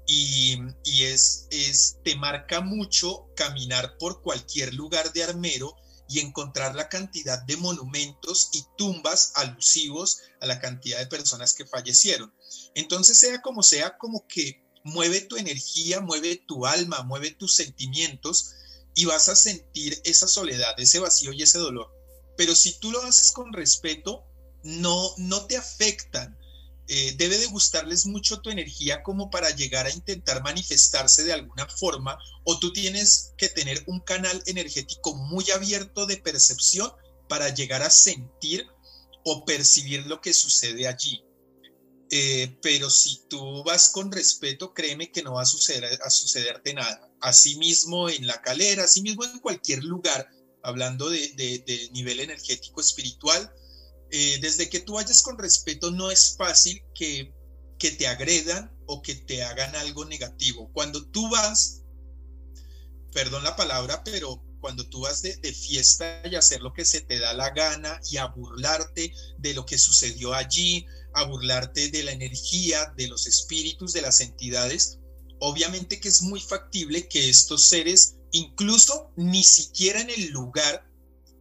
[0.06, 0.56] Y,
[1.02, 5.76] es, es, te marca mucho caminar por cualquier lugar de armero
[6.08, 11.66] y encontrar la cantidad de monumentos y tumbas alusivos a la cantidad de personas que
[11.66, 12.32] fallecieron.
[12.74, 18.54] Entonces, sea como sea, como que mueve tu energía, mueve tu alma, mueve tus sentimientos
[18.94, 21.92] y vas a sentir esa soledad, ese vacío y ese dolor.
[22.37, 24.24] Pero si tú lo haces con respeto,
[24.62, 26.38] no, no te afectan,
[26.90, 31.66] eh, debe de gustarles mucho tu energía como para llegar a intentar manifestarse de alguna
[31.68, 36.90] forma o tú tienes que tener un canal energético muy abierto de percepción
[37.28, 38.66] para llegar a sentir
[39.22, 41.22] o percibir lo que sucede allí.
[42.10, 46.72] Eh, pero si tú vas con respeto, créeme que no va a, suceder, a sucederte
[46.72, 47.10] nada.
[47.20, 50.28] Asimismo en la calera, asimismo en cualquier lugar,
[50.62, 53.52] hablando de, nivel energético espiritual,
[54.10, 57.34] eh, desde que tú vayas con respeto no es fácil que,
[57.78, 60.70] que te agredan o que te hagan algo negativo.
[60.72, 61.82] Cuando tú vas,
[63.12, 67.00] perdón la palabra, pero cuando tú vas de, de, fiesta y hacer lo que se
[67.00, 72.02] te da la gana y a burlarte de lo que sucedió allí, a burlarte de
[72.02, 74.98] la energía, de los espíritus, de las entidades,
[75.40, 80.88] obviamente que es muy factible que estos seres, incluso ni siquiera en el lugar,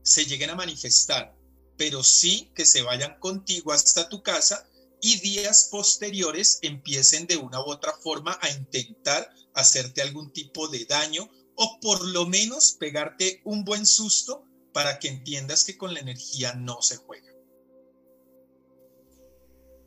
[0.03, 1.37] se lleguen a manifestar
[1.77, 4.67] pero sí que se vayan contigo hasta tu casa
[4.99, 10.85] y días posteriores empiecen de una u otra forma a intentar hacerte algún tipo de
[10.85, 15.99] daño o por lo menos pegarte un buen susto para que entiendas que con la
[15.99, 17.31] energía no se juega.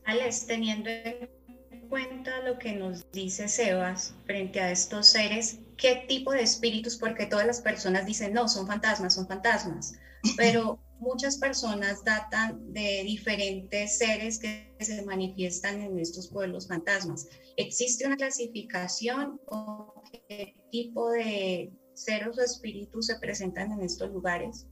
[0.05, 6.33] Alex, teniendo en cuenta lo que nos dice Sebas frente a estos seres, ¿qué tipo
[6.33, 6.97] de espíritus?
[6.97, 9.95] Porque todas las personas dicen, no, son fantasmas, son fantasmas,
[10.37, 17.27] pero muchas personas datan de diferentes seres que se manifiestan en estos pueblos fantasmas.
[17.57, 24.67] ¿Existe una clasificación o qué tipo de seres o espíritus se presentan en estos lugares?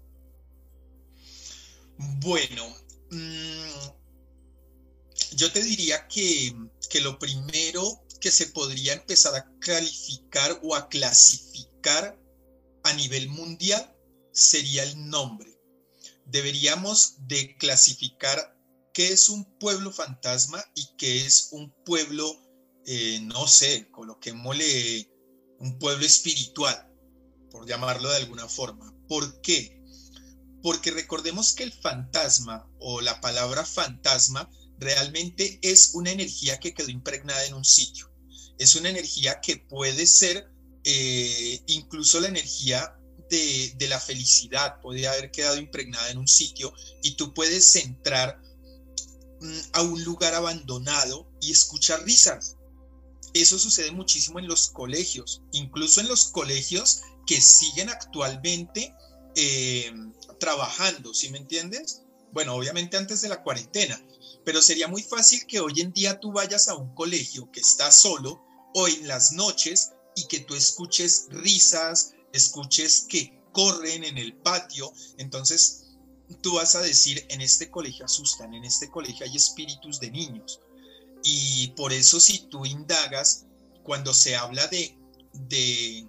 [2.20, 2.64] Bueno,
[3.10, 3.88] mm,
[5.34, 6.54] yo te diría que,
[6.90, 12.18] que lo primero que se podría empezar a calificar o a clasificar
[12.84, 13.94] a nivel mundial
[14.32, 15.57] sería el nombre
[16.28, 18.56] deberíamos de clasificar
[18.92, 22.30] qué es un pueblo fantasma y qué es un pueblo,
[22.86, 25.10] eh, no sé, coloquémosle
[25.58, 26.90] un pueblo espiritual,
[27.50, 28.94] por llamarlo de alguna forma.
[29.08, 29.82] ¿Por qué?
[30.62, 36.88] Porque recordemos que el fantasma o la palabra fantasma realmente es una energía que quedó
[36.88, 38.12] impregnada en un sitio.
[38.58, 40.50] Es una energía que puede ser
[40.84, 42.97] eh, incluso la energía
[43.28, 48.40] de, la felicidad puede haber quedado impregnada en un sitio y tú puedes entrar
[49.40, 52.56] mm, a un lugar abandonado y escuchar risas.
[53.34, 58.94] Eso sucede muchísimo en los colegios, incluso en los colegios que siguen actualmente
[59.34, 59.92] eh,
[60.40, 62.02] trabajando, ¿sí me entiendes?
[62.32, 64.02] Bueno, obviamente antes de la cuarentena,
[64.44, 67.90] pero sería muy fácil que hoy en día tú vayas a un colegio que está
[67.92, 68.42] solo
[68.74, 74.92] o en las noches y que tú escuches risas, escuches que corren en el patio,
[75.16, 75.88] entonces
[76.42, 80.60] tú vas a decir, en este colegio asustan, en este colegio hay espíritus de niños.
[81.24, 83.46] Y por eso si tú indagas,
[83.82, 84.96] cuando se habla de,
[85.32, 86.06] de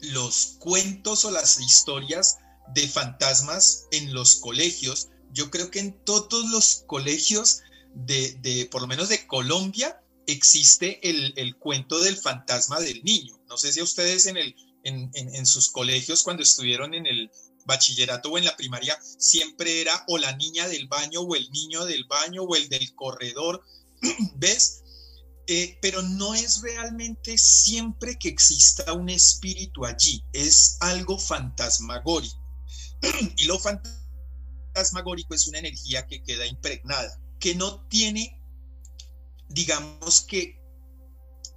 [0.00, 2.38] los cuentos o las historias
[2.74, 7.62] de fantasmas en los colegios, yo creo que en todos los colegios
[7.94, 13.38] de, de por lo menos de Colombia, existe el, el, cuento del fantasma del niño.
[13.48, 14.54] No sé si a ustedes en el
[14.84, 17.30] en, sus colegios cuando estuvieron en el
[17.64, 21.84] bachillerato o en la primaria, siempre era o la niña del baño o el niño
[21.84, 23.62] del baño o el del corredor,
[24.36, 24.82] ¿ves?
[25.48, 32.40] Eh, pero no es realmente siempre que exista un espíritu allí, es algo fantasmagórico.
[33.36, 38.40] y lo fantasmagórico es una energía que queda impregnada, que no tiene,
[39.48, 40.60] digamos que,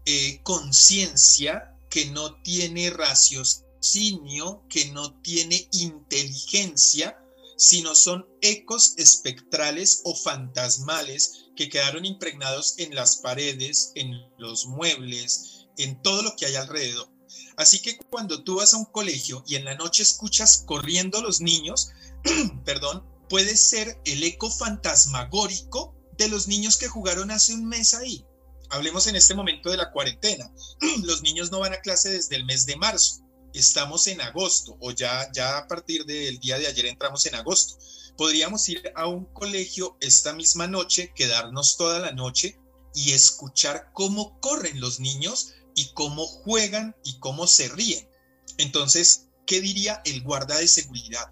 [0.07, 7.17] eh, conciencia que no tiene raciocinio, que no tiene inteligencia,
[7.57, 15.67] sino son ecos espectrales o fantasmales que quedaron impregnados en las paredes, en los muebles,
[15.77, 17.09] en todo lo que hay alrededor.
[17.57, 21.39] Así que cuando tú vas a un colegio y en la noche escuchas corriendo los
[21.39, 21.89] niños,
[22.65, 28.25] perdón, puede ser el eco fantasmagórico de los niños que jugaron hace un mes ahí?
[28.70, 30.51] Hablemos en este momento de la cuarentena.
[31.03, 33.22] Los niños no van a clase desde el mes de marzo.
[33.53, 37.78] Estamos en agosto o ya, ya a partir del día de ayer entramos en agosto.
[38.18, 42.59] Podríamos ir a un colegio esta misma noche, quedarnos toda la noche
[42.93, 48.09] y escuchar cómo corren los niños y cómo juegan y cómo se ríen.
[48.57, 51.30] Entonces, ¿qué diría el guarda de seguridad?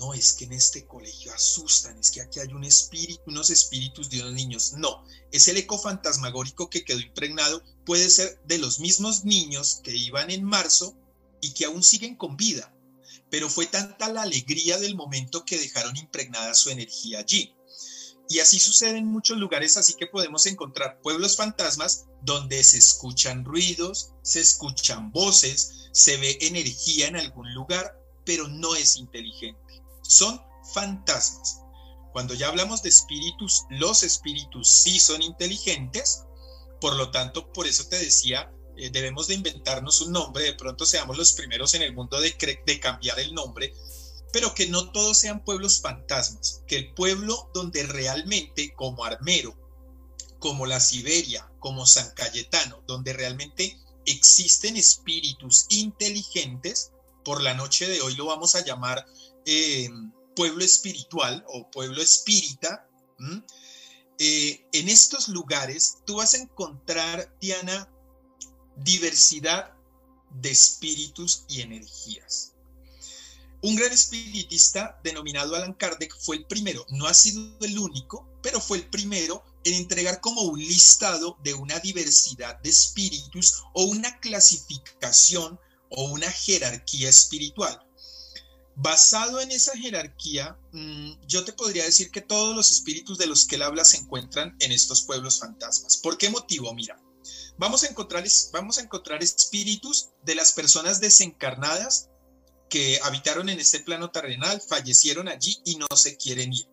[0.00, 4.08] No, es que en este colegio asustan, es que aquí hay un espíritu, unos espíritus
[4.08, 4.72] de unos niños.
[4.72, 9.94] No, es el eco fantasmagórico que quedó impregnado, puede ser de los mismos niños que
[9.94, 10.96] iban en marzo
[11.42, 12.74] y que aún siguen con vida.
[13.28, 17.54] Pero fue tanta la alegría del momento que dejaron impregnada su energía allí.
[18.30, 23.44] Y así sucede en muchos lugares, así que podemos encontrar pueblos fantasmas donde se escuchan
[23.44, 29.69] ruidos, se escuchan voces, se ve energía en algún lugar, pero no es inteligente.
[30.10, 30.42] Son
[30.74, 31.60] fantasmas.
[32.12, 36.24] Cuando ya hablamos de espíritus, los espíritus sí son inteligentes,
[36.80, 40.84] por lo tanto, por eso te decía, eh, debemos de inventarnos un nombre, de pronto
[40.84, 42.34] seamos los primeros en el mundo de,
[42.66, 43.72] de cambiar el nombre,
[44.32, 49.56] pero que no todos sean pueblos fantasmas, que el pueblo donde realmente, como Armero,
[50.40, 56.90] como la Siberia, como San Cayetano, donde realmente existen espíritus inteligentes,
[57.24, 59.06] por la noche de hoy lo vamos a llamar
[59.46, 59.88] eh,
[60.34, 62.88] pueblo espiritual o pueblo espírita.
[64.18, 67.88] Eh, en estos lugares tú vas a encontrar, Diana,
[68.76, 69.72] diversidad
[70.30, 72.54] de espíritus y energías.
[73.62, 78.58] Un gran espiritista denominado Alan Kardec fue el primero, no ha sido el único, pero
[78.58, 84.18] fue el primero en entregar como un listado de una diversidad de espíritus o una
[84.20, 85.60] clasificación
[85.90, 87.86] o una jerarquía espiritual.
[88.82, 93.44] Basado en esa jerarquía, mm, yo te podría decir que todos los espíritus de los
[93.44, 95.98] que él habla se encuentran en estos pueblos fantasmas.
[95.98, 96.72] ¿Por qué motivo?
[96.72, 96.98] Mira,
[97.58, 98.24] vamos a encontrar,
[98.54, 102.08] vamos a encontrar espíritus de las personas desencarnadas
[102.70, 106.66] que habitaron en este plano terrenal, fallecieron allí y no se quieren ir.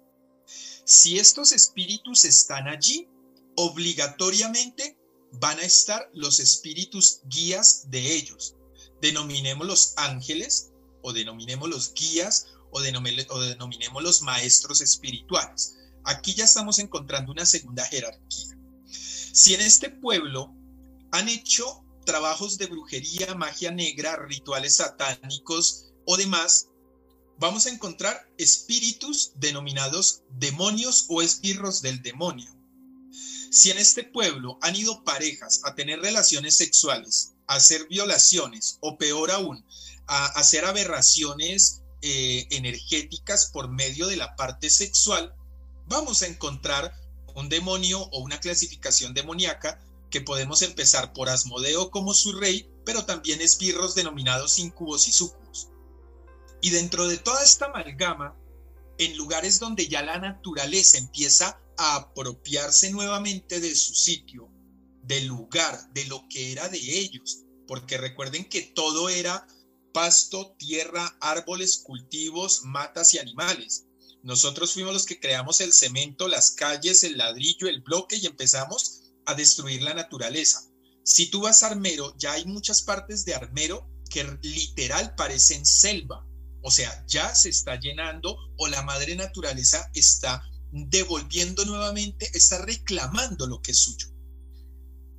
[0.86, 3.10] Si estos espíritus están allí,
[3.58, 4.98] obligatoriamente
[5.34, 8.56] van a estar los espíritus guías de ellos.
[9.02, 10.72] Denominemos los ángeles
[11.08, 15.78] o denominemos los guías o, denominemos los maestros espirituales.
[16.04, 18.58] Aquí ya estamos encontrando una segunda jerarquía.
[19.32, 20.54] Si en este pueblo
[21.12, 26.68] han hecho trabajos de brujería, magia negra, rituales satánicos, o demás,
[27.40, 32.54] vamos a encontrar espíritus denominados demonios o esbirros del demonio.
[33.50, 38.98] Si en este pueblo han ido parejas a tener relaciones sexuales, a hacer violaciones o
[38.98, 39.64] peor aún,
[40.08, 45.36] a hacer aberraciones eh, energéticas por medio de la parte sexual,
[45.88, 46.94] vamos a encontrar
[47.36, 49.80] un demonio o una clasificación demoníaca
[50.10, 55.70] que podemos empezar por Asmodeo como su rey, pero también esbirros denominados incubos y sucubos.
[56.62, 58.36] Y dentro de toda esta amalgama,
[58.98, 64.50] en lugares donde ya la naturaleza empieza a apropiarse nuevamente de su sitio,
[65.04, 69.46] del lugar, de lo que era de ellos, porque recuerden que todo era
[69.98, 73.88] pasto, tierra, árboles, cultivos, matas y animales.
[74.22, 79.02] Nosotros fuimos los que creamos el cemento, las calles, el ladrillo, el bloque y empezamos
[79.26, 80.62] a destruir la naturaleza.
[81.04, 86.24] Si tú vas a Armero, ya hay muchas partes de Armero que literal parecen selva.
[86.62, 93.48] O sea, ya se está llenando o la madre naturaleza está devolviendo nuevamente, está reclamando
[93.48, 94.10] lo que es suyo.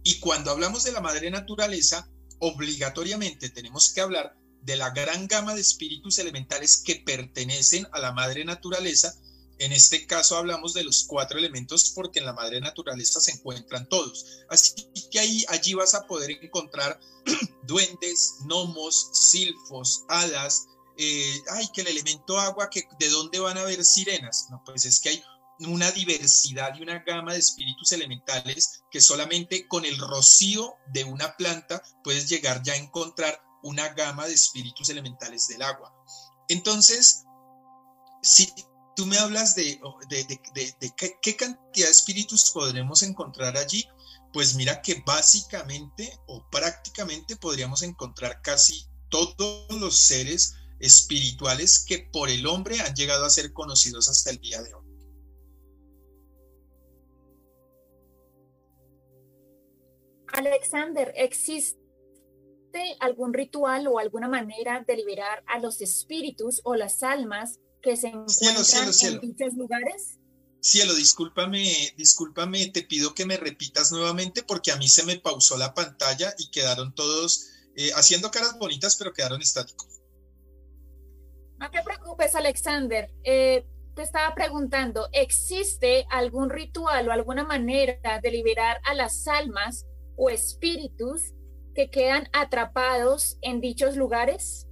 [0.05, 2.09] Y cuando hablamos de la madre naturaleza,
[2.39, 4.39] obligatoriamente tenemos que hablar
[4.69, 9.15] de la gran gama de espíritus elementales que pertenecen a la madre naturaleza.
[9.59, 13.89] En este caso hablamos de los cuatro elementos porque en la madre naturaleza se encuentran
[13.89, 14.43] todos.
[14.51, 14.75] Así
[15.11, 17.01] que ahí, allí vas a poder encontrar
[17.63, 20.67] duendes, gnomos, silfos, hadas,
[20.99, 24.49] eh, ay, que el elemento agua, que de dónde van a haber sirenas.
[24.51, 25.25] No, pues es que hay
[25.61, 31.39] una diversidad y una gama de espíritus elementales que solamente con el rocío de una
[31.39, 35.93] planta puedes llegar ya a encontrar una gama de espíritus elementales del agua.
[36.49, 37.25] Entonces,
[38.23, 38.53] si
[38.97, 40.93] tú me hablas de, de,
[41.23, 43.87] qué, cantidad de espíritus podremos encontrar allí,
[44.33, 52.29] pues mira que básicamente o prácticamente podríamos encontrar casi todos los seres espirituales que por
[52.29, 54.89] el hombre han llegado a ser conocidos hasta el día de hoy.
[60.33, 61.88] Alexander, ¿existe
[63.01, 68.09] algún ritual o alguna manera de liberar a los espíritus o las almas que se
[68.09, 70.19] encuentran en dichos lugares?
[70.61, 75.57] Cielo, discúlpame, discúlpame, te pido que me repitas nuevamente porque a mí se me pausó
[75.57, 80.01] la pantalla y quedaron todos eh, haciendo caras bonitas, pero quedaron estáticos.
[81.59, 83.13] No te preocupes, Alexander.
[83.25, 89.87] Eh, te estaba preguntando, ¿existe algún ritual o alguna manera de liberar a las almas
[90.17, 91.33] o espíritus
[91.79, 94.67] que quedan atrapados en dichos lugares?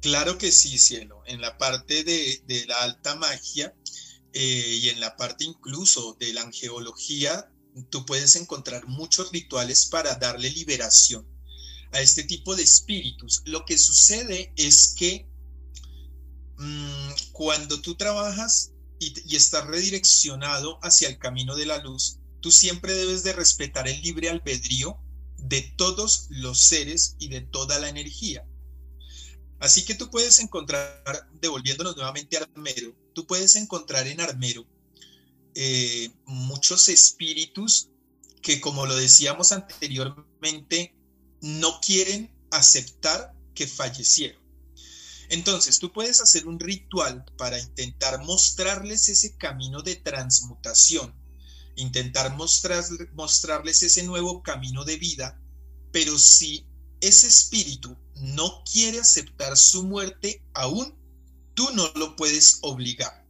[0.00, 1.22] Claro que sí, cielo.
[1.24, 3.72] En la parte de, la alta magia
[4.32, 7.48] eh, y en la parte incluso de la angeología,
[7.90, 11.24] tú puedes encontrar muchos rituales para darle liberación
[11.92, 13.42] a este tipo de espíritus.
[13.44, 15.28] Lo que sucede es que
[16.58, 22.50] mm, cuando tú trabajas y, y estás redireccionado hacia el camino de la luz, tú
[22.50, 25.00] siempre debes de respetar el libre albedrío
[25.38, 28.46] de todos los seres y de toda la energía.
[29.58, 31.02] Así que tú puedes encontrar,
[31.40, 34.66] devolviéndonos nuevamente a Armero, tú puedes encontrar en Armero
[35.54, 37.88] eh, muchos espíritus
[38.42, 40.94] que, como lo decíamos anteriormente,
[41.40, 44.40] no quieren aceptar que fallecieron.
[45.28, 51.14] Entonces, tú puedes hacer un ritual para intentar mostrarles ese camino de transmutación,
[51.76, 55.40] intentar mostrarles ese nuevo camino de vida,
[55.92, 56.66] pero si
[57.00, 60.94] ese espíritu no quiere aceptar su muerte aún,
[61.54, 63.26] tú no lo puedes obligar.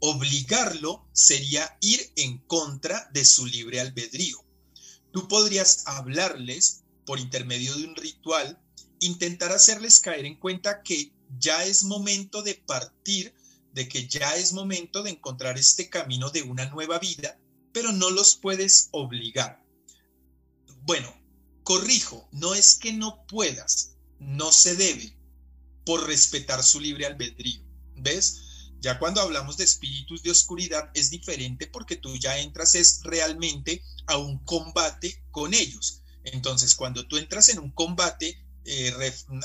[0.00, 4.44] Obligarlo sería ir en contra de su libre albedrío.
[5.12, 8.60] Tú podrías hablarles por intermedio de un ritual,
[9.00, 13.34] intentar hacerles caer en cuenta que ya es momento de partir,
[13.72, 17.38] de que ya es momento de encontrar este camino de una nueva vida,
[17.76, 19.62] pero no los puedes obligar.
[20.84, 21.14] Bueno,
[21.62, 25.14] corrijo, no es que no puedas, no se debe
[25.84, 27.60] por respetar su libre albedrío.
[27.96, 28.70] ¿Ves?
[28.80, 33.82] Ya cuando hablamos de espíritus de oscuridad es diferente porque tú ya entras es realmente
[34.06, 36.00] a un combate con ellos.
[36.24, 38.94] Entonces, cuando tú entras en un combate, eh,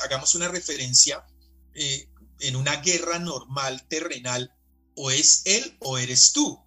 [0.06, 1.26] hagamos una referencia
[1.74, 2.08] eh,
[2.40, 4.56] en una guerra normal, terrenal,
[4.96, 6.62] o es él o eres tú.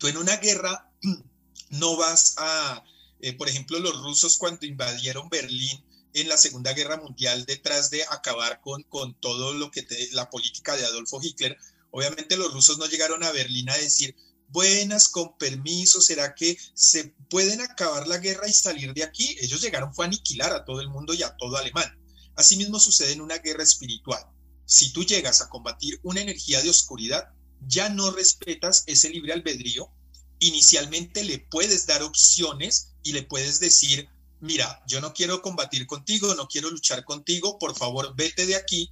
[0.00, 0.90] Tú en una guerra
[1.70, 2.82] no vas a,
[3.20, 5.84] eh, por ejemplo, los rusos cuando invadieron Berlín,
[6.14, 10.76] en la Segunda Guerra Mundial detrás de acabar con, con todo lo que la política
[10.76, 11.56] de Adolfo Hitler.
[11.90, 14.16] Obviamente los rusos no llegaron a Berlín a decir,
[14.48, 19.36] buenas, con permiso, ¿será que se pueden acabar la guerra y salir de aquí?
[19.40, 21.96] Ellos llegaron fue a aniquilar a todo el mundo y a todo alemán.
[22.36, 24.24] Asimismo sucede en una guerra espiritual.
[24.64, 27.28] Si tú llegas a combatir una energía de oscuridad,
[27.66, 29.90] ya no respetas ese libre albedrío.
[30.38, 34.08] Inicialmente le puedes dar opciones y le puedes decir,
[34.40, 38.90] mira, yo no quiero combatir contigo, no quiero luchar contigo, por favor, vete de aquí.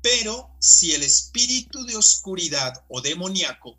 [0.00, 3.78] Pero si el espíritu de oscuridad o demoníaco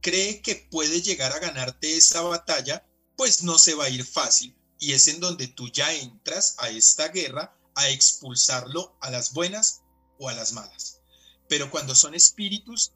[0.00, 2.86] cree que puede llegar a ganarte esa batalla,
[3.16, 4.56] pues no se va a ir fácil.
[4.78, 9.82] Y es en donde tú ya entras a esta guerra a expulsarlo a las buenas
[10.18, 11.00] o a las malas.
[11.48, 12.92] Pero cuando son espíritus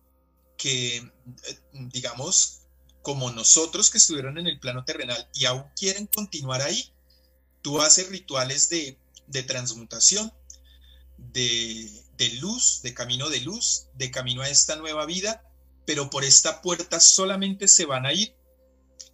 [0.63, 1.11] que, eh,
[1.73, 2.61] digamos,
[3.03, 6.93] como nosotros que estuvieron en el plano terrenal y aún quieren continuar ahí,
[7.63, 8.97] tú haces rituales de,
[9.43, 10.33] transmutación,
[11.19, 15.45] de, de luz, de camino de luz, de camino a esta nueva vida,
[15.85, 18.37] pero por esta puerta solamente se van a ir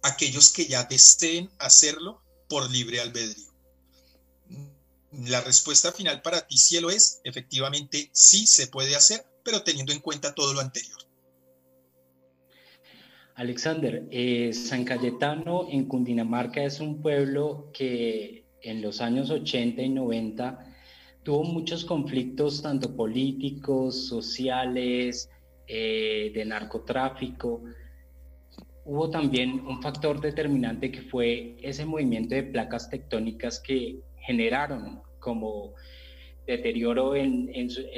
[0.03, 3.51] aquellos que ya deseen hacerlo por libre albedrío.
[5.13, 9.99] La respuesta final para ti, cielo, es efectivamente sí se puede hacer, pero teniendo en
[9.99, 10.98] cuenta todo lo anterior.
[13.39, 19.87] Alexander, eh, San Cayetano en Cundinamarca es un pueblo que en los años 80 y
[19.87, 20.59] 90
[21.23, 25.29] tuvo muchos conflictos, tanto políticos, sociales,
[25.67, 27.63] eh, de narcotráfico.
[28.83, 35.75] Hubo también un factor determinante que fue ese movimiento de placas tectónicas que generaron como
[36.45, 37.49] deterioro en,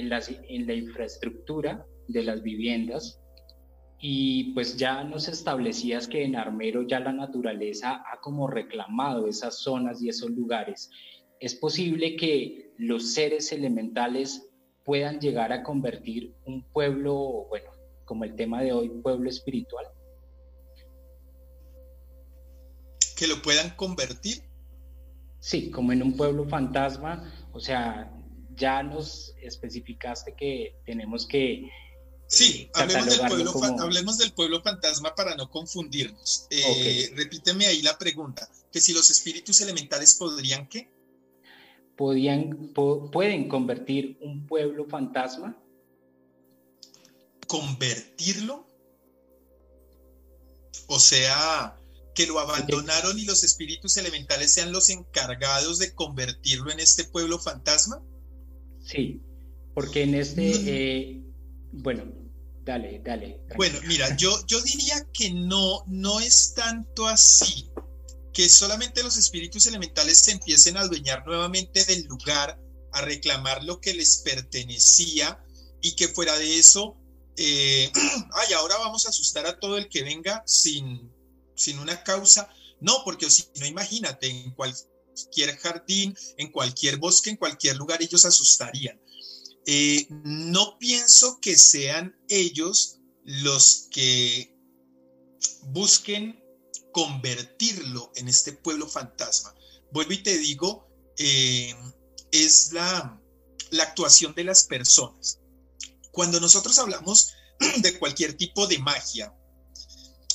[0.08, 3.21] la infraestructura de las viviendas
[4.04, 9.60] y pues ya nos establecías que en Armero ya la naturaleza ha como reclamado esas
[9.60, 10.90] zonas y esos lugares.
[11.40, 14.50] ¿Es posible que los seres elementales
[14.84, 17.70] puedan llegar a convertir un pueblo, bueno,
[18.06, 19.86] como el tema de hoy, pueblo espiritual?
[23.16, 24.42] ¿Que lo puedan convertir?
[25.40, 28.12] Sí, como en un pueblo fantasma, o sea,
[28.56, 31.70] ya nos especificaste que tenemos que
[32.32, 36.48] Sí, hablemos del, pueblo, hablemos del pueblo fantasma para no confundirnos.
[36.50, 40.90] Eh, repíteme ahí la pregunta, que si los espíritus elementales podrían qué?
[41.98, 45.62] Podían, ¿Pueden convertir un pueblo fantasma?
[47.48, 48.66] ¿Convertirlo?
[50.88, 51.78] O sea,
[52.16, 57.40] que lo abandonaron y los espíritus elementales sean los encargados de convertirlo en este pueblo
[57.40, 58.02] fantasma.
[58.86, 59.22] Sí,
[59.74, 61.22] porque en este, eh,
[61.74, 62.21] bueno,
[62.64, 63.42] dale, dale.
[63.56, 67.70] Bueno, mira, yo, yo diría que no, no es tanto así,
[68.34, 72.60] que solamente los espíritus elementales se empiecen a adueñar nuevamente del lugar,
[72.94, 75.44] a reclamar lo que les pertenecía
[75.82, 76.98] y que fuera de eso,
[77.38, 77.92] eh,
[78.34, 81.12] ay, ahora vamos a asustar a todo el que venga sin,
[81.56, 82.50] sin una causa.
[82.80, 88.26] No, porque si no, imagínate, en cualquier jardín, en cualquier bosque, en cualquier lugar, ellos
[88.26, 89.00] asustarían.
[89.66, 94.56] Eh, no pienso que sean ellos los que
[95.64, 96.44] busquen
[96.92, 99.54] convertirlo en este pueblo fantasma.
[99.92, 100.88] Vuelvo y te digo,
[101.18, 101.76] eh,
[102.32, 103.22] es la,
[103.72, 105.40] la actuación de las personas.
[106.12, 107.34] Cuando nosotros hablamos
[107.78, 109.34] de cualquier tipo de magia,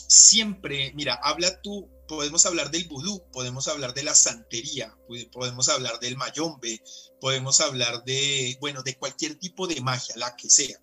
[0.09, 4.96] siempre, mira, habla tú, podemos hablar del vudú, podemos hablar de la santería,
[5.32, 6.82] podemos hablar del mayombe,
[7.20, 10.80] podemos hablar de, bueno, de cualquier tipo de magia, la que sea.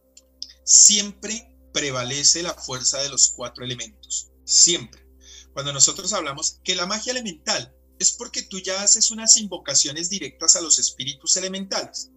[0.63, 5.05] Siempre prevalece la fuerza de los cuatro elementos, siempre.
[5.53, 10.55] Cuando nosotros hablamos que la magia elemental es porque tú ya haces unas invocaciones directas
[10.55, 12.11] a los espíritus elementales,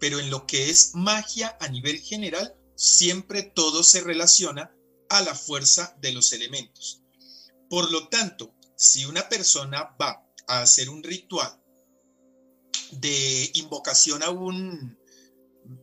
[0.00, 4.72] pero en lo que es magia a nivel general, siempre todo se relaciona
[5.10, 7.02] a la fuerza de los elementos.
[7.68, 11.60] Por lo tanto, si una persona va a hacer un ritual
[12.92, 14.98] de invocación a un,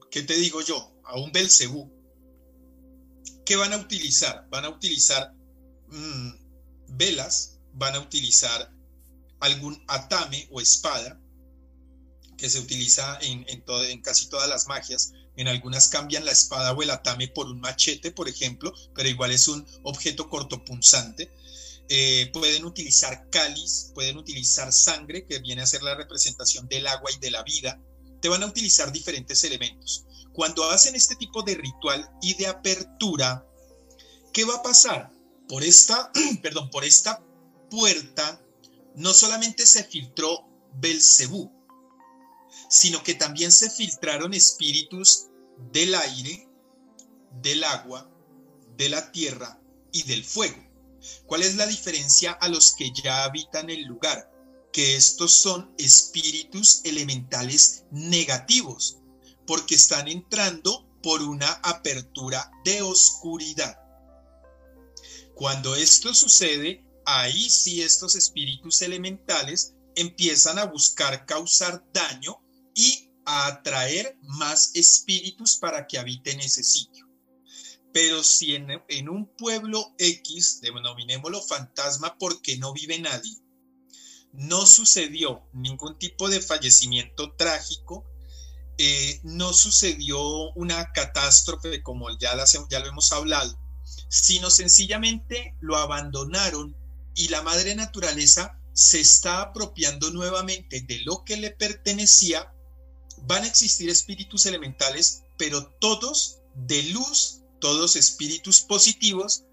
[0.10, 0.94] ¿qué te digo yo?
[1.04, 1.92] A un Belcebú,
[3.46, 4.48] ¿qué van a utilizar?
[4.50, 5.34] Van a utilizar
[5.88, 6.32] mm,
[6.90, 8.72] velas, van a utilizar
[9.40, 11.20] algún atame o espada
[12.38, 16.82] que se utiliza en, en casi todas las magias, en algunas cambian la espada o
[16.82, 21.32] el atame por un machete, por ejemplo, pero igual es un objeto cortopunzante.
[21.88, 27.12] Eh, pueden utilizar cáliz, pueden utilizar sangre, que viene a ser la representación del agua
[27.12, 27.80] y de la vida.
[28.22, 30.06] Te van a utilizar diferentes elementos.
[30.34, 33.46] Cuando hacen este tipo de ritual y de apertura,
[34.34, 35.12] ¿qué va a pasar?
[35.48, 36.12] Por esta,
[36.42, 37.24] perdón, por esta
[37.70, 38.42] puerta
[38.96, 41.52] no solamente se filtró Belcebú,
[42.70, 45.28] sino que también se filtraron espíritus
[45.72, 46.48] del aire,
[47.42, 48.10] del agua,
[48.76, 49.60] de la tierra
[49.92, 50.65] y del fuego.
[51.26, 54.32] ¿Cuál es la diferencia a los que ya habitan el lugar?
[54.72, 58.98] Que estos son espíritus elementales negativos,
[59.48, 63.78] porque están entrando por una apertura de oscuridad.
[65.36, 72.38] Cuando esto sucede, ahí sí estos espíritus elementales empiezan a buscar causar daño
[72.74, 77.05] y a atraer más espíritus para que habiten ese sitio.
[77.96, 83.38] Pero si en, un pueblo X, denominémoslo fantasma porque no vive nadie,
[84.34, 88.04] no sucedió ningún tipo de fallecimiento trágico,
[88.78, 92.36] eh, no sucedió una catástrofe como ya,
[92.70, 93.58] ya lo hemos hablado,
[94.10, 96.76] sino sencillamente lo abandonaron
[97.14, 102.54] y la madre naturaleza se está apropiando nuevamente de lo que le pertenecía.
[103.22, 109.46] Van a existir espíritus elementales, pero todos de luz, todos espíritus positivos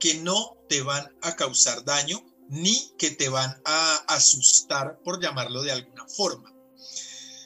[0.00, 5.62] que no te van a causar daño ni que te van a asustar, por llamarlo
[5.62, 6.52] de alguna forma.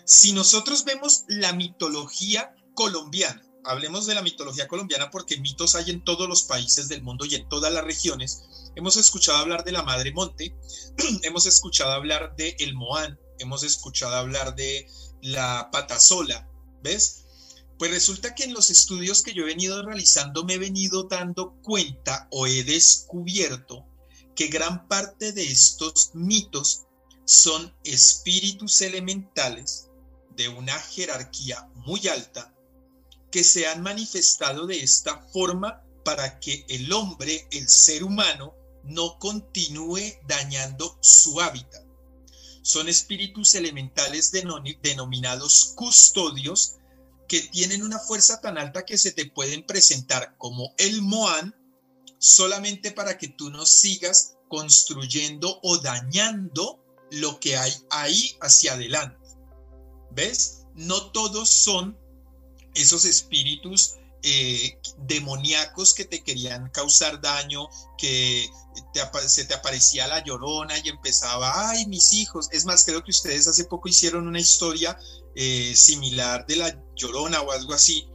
[0.06, 6.02] Si nosotros vemos la mitología colombiana, hablemos de la mitología colombiana porque mitos hay en
[6.02, 8.44] todos los países del mundo y en todas las regiones.
[8.76, 10.56] Hemos escuchado hablar de la Madre Monte,
[11.22, 14.88] hemos escuchado hablar de el Moán, hemos escuchado hablar de
[15.20, 16.48] la pata sola,
[16.82, 17.23] ¿ves?
[17.78, 21.54] Pues resulta que en los estudios que yo he venido realizando me he venido dando
[21.62, 23.84] cuenta o he descubierto
[24.36, 26.82] que gran parte de estos mitos
[27.24, 29.88] son espíritus elementales
[30.36, 32.54] de una jerarquía muy alta
[33.30, 38.54] que se han manifestado de esta forma para que el hombre, el ser humano,
[38.84, 41.82] no continúe dañando su hábitat.
[42.62, 46.76] Son espíritus elementales denominados custodios
[47.28, 51.54] que tienen una fuerza tan alta que se te pueden presentar como el Moan
[52.18, 59.18] solamente para que tú no sigas construyendo o dañando lo que hay ahí hacia adelante.
[60.10, 60.66] ¿Ves?
[60.74, 61.98] No todos son
[62.74, 67.68] esos espíritus eh, demoníacos que te querían causar daño,
[67.98, 68.48] que
[69.26, 72.48] se te aparecía la llorona y empezaba, ay, mis hijos.
[72.50, 74.98] Es más, creo que ustedes hace poco hicieron una historia
[75.36, 78.08] eh, similar de la llorona o algo así.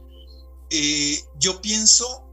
[0.70, 2.26] Eh, yo pienso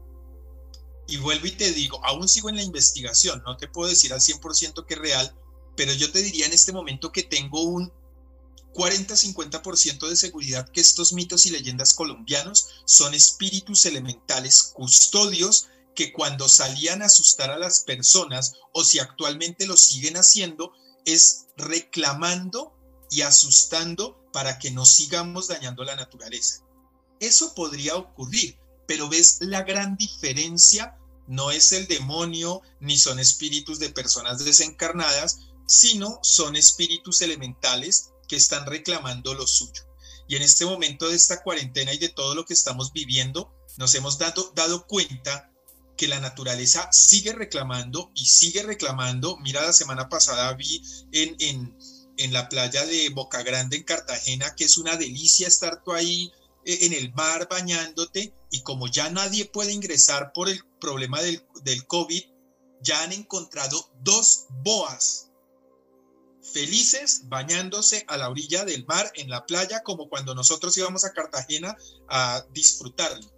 [1.10, 4.20] Y vuelvo y te digo, aún sigo en la investigación, no te puedo decir al
[4.20, 5.34] 100% que es real,
[5.74, 7.90] pero yo te diría en este momento que tengo un
[8.74, 16.48] 40-50% de seguridad que estos mitos y leyendas colombianos son espíritus elementales custodios que cuando
[16.48, 20.72] salían a asustar a las personas o si actualmente lo siguen haciendo
[21.04, 22.72] es reclamando
[23.10, 26.62] y asustando para que no sigamos dañando la naturaleza.
[27.18, 33.80] Eso podría ocurrir, pero ves la gran diferencia, no es el demonio ni son espíritus
[33.80, 39.82] de personas desencarnadas, sino son espíritus elementales que están reclamando lo suyo.
[40.28, 43.92] Y en este momento de esta cuarentena y de todo lo que estamos viviendo, nos
[43.96, 45.50] hemos dado, dado cuenta
[45.96, 49.36] que la naturaleza sigue reclamando y sigue reclamando.
[49.38, 50.80] Mira, la semana pasada vi
[51.10, 51.76] en, en,
[52.18, 56.32] en la playa de Boca Grande en Cartagena que es una delicia estar tú ahí
[56.64, 61.44] eh, en el mar bañándote y como ya nadie puede ingresar por el problema del,
[61.62, 62.22] del COVID,
[62.82, 65.30] ya han encontrado dos boas
[66.52, 71.12] felices bañándose a la orilla del mar en la playa como cuando nosotros íbamos a
[71.12, 71.76] Cartagena
[72.08, 73.37] a disfrutarlo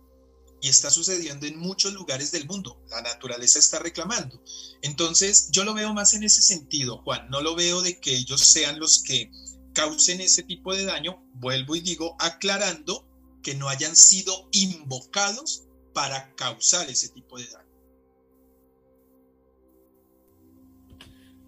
[0.60, 2.82] y está sucediendo en muchos lugares del mundo.
[2.90, 4.42] La naturaleza está reclamando.
[4.82, 7.28] Entonces, yo lo veo más en ese sentido, Juan.
[7.30, 9.30] No lo veo de que ellos sean los que
[9.72, 11.22] causen ese tipo de daño.
[11.34, 13.06] Vuelvo y digo, aclarando
[13.42, 17.70] que no hayan sido invocados para causar ese tipo de daño.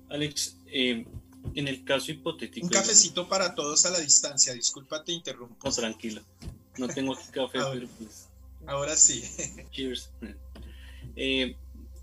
[0.09, 1.07] Alex, eh,
[1.55, 2.67] en el caso hipotético...
[2.67, 5.57] Un cafecito para todos a la distancia, disculpa, te interrumpo.
[5.67, 6.23] No, tranquilo,
[6.79, 8.32] no tengo café, pero pues
[8.67, 9.23] Ahora sí.
[9.71, 10.11] Cheers.
[11.17, 11.57] Eh,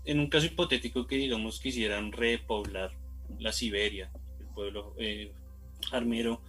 [0.04, 2.92] en un caso hipotético que digamos quisieran repoblar
[3.38, 5.32] la Siberia, el pueblo eh,
[5.92, 6.42] armero,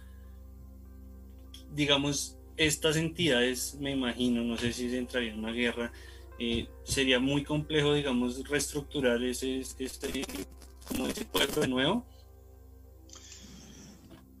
[1.72, 5.92] digamos, estas entidades, me imagino, no sé si se entraría en una guerra,
[6.38, 10.24] eh, sería muy complejo, digamos, reestructurar ese, este,
[10.88, 12.06] como ese pueblo de nuevo.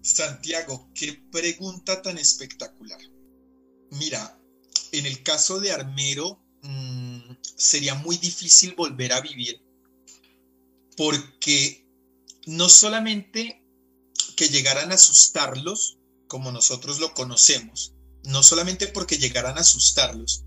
[0.00, 2.98] Santiago, qué pregunta tan espectacular.
[3.90, 4.36] Mira,
[4.92, 9.60] en el caso de Armero, mm, sería muy difícil volver a vivir
[10.96, 11.88] porque
[12.46, 13.64] no solamente
[14.36, 20.44] que llegaran a asustarlos, como nosotros lo conocemos, no solamente porque llegaran a asustarlos,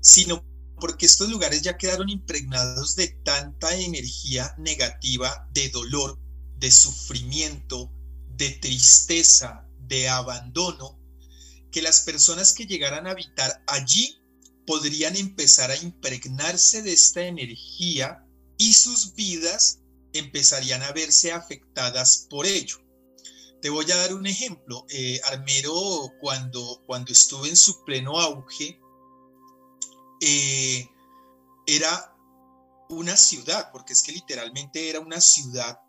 [0.00, 0.44] sino
[0.80, 6.18] porque estos lugares ya quedaron impregnados de tanta energía negativa, de dolor,
[6.56, 7.90] de sufrimiento,
[8.28, 10.98] de tristeza, de abandono,
[11.70, 14.20] que las personas que llegaran a habitar allí
[14.66, 18.24] podrían empezar a impregnarse de esta energía
[18.58, 19.80] y sus vidas
[20.12, 22.78] empezarían a verse afectadas por ello.
[23.62, 24.86] Te voy a dar un ejemplo.
[24.88, 28.80] Eh, Armero, cuando, cuando estuve en su pleno auge,
[30.20, 30.88] eh,
[31.66, 32.16] era
[32.88, 35.80] una ciudad, porque es que literalmente era una ciudad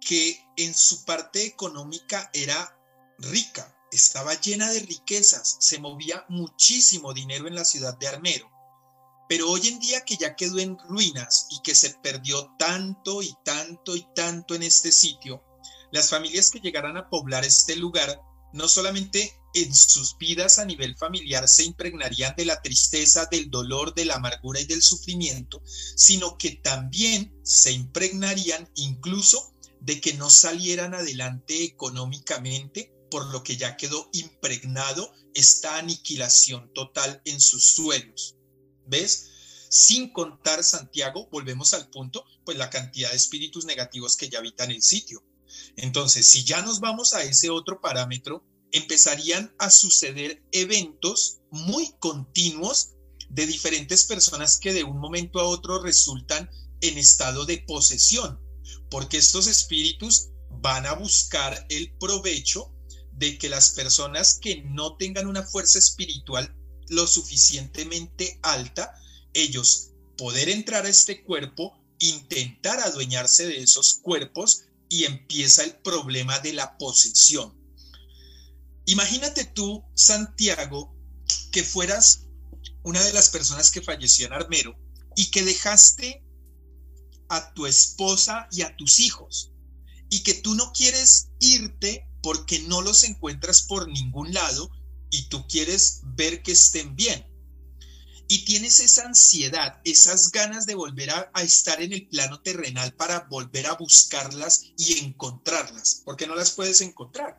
[0.00, 2.78] que en su parte económica era
[3.18, 8.50] rica, estaba llena de riquezas, se movía muchísimo dinero en la ciudad de Armero.
[9.28, 13.34] Pero hoy en día que ya quedó en ruinas y que se perdió tanto y
[13.44, 15.42] tanto y tanto en este sitio,
[15.92, 18.20] las familias que llegaran a poblar este lugar
[18.52, 23.94] no solamente en sus vidas a nivel familiar se impregnarían de la tristeza, del dolor,
[23.94, 25.62] de la amargura y del sufrimiento,
[25.96, 33.56] sino que también se impregnarían incluso de que no salieran adelante económicamente por lo que
[33.56, 38.34] ya quedó impregnado esta aniquilación total en sus suelos.
[38.88, 39.30] ¿Ves?
[39.70, 44.72] Sin contar, Santiago, volvemos al punto, pues la cantidad de espíritus negativos que ya habitan
[44.72, 45.22] el sitio.
[45.76, 52.94] Entonces, si ya nos vamos a ese otro parámetro, empezarían a suceder eventos muy continuos
[53.28, 56.50] de diferentes personas que de un momento a otro resultan
[56.80, 58.40] en estado de posesión,
[58.90, 62.73] porque estos espíritus van a buscar el provecho
[63.16, 66.54] de que las personas que no tengan una fuerza espiritual
[66.88, 68.94] lo suficientemente alta,
[69.32, 76.38] ellos poder entrar a este cuerpo, intentar adueñarse de esos cuerpos y empieza el problema
[76.40, 77.58] de la posesión.
[78.86, 80.94] Imagínate tú, Santiago,
[81.50, 82.26] que fueras
[82.82, 84.78] una de las personas que falleció en Armero
[85.16, 86.22] y que dejaste
[87.28, 89.52] a tu esposa y a tus hijos
[90.10, 94.70] y que tú no quieres irte porque no los encuentras por ningún lado
[95.10, 97.22] y tú quieres ver que estén bien.
[98.28, 103.26] Y tienes esa ansiedad, esas ganas de volver a, estar en el plano terrenal para
[103.28, 107.38] volver a buscarlas y encontrarlas, porque no las puedes encontrar.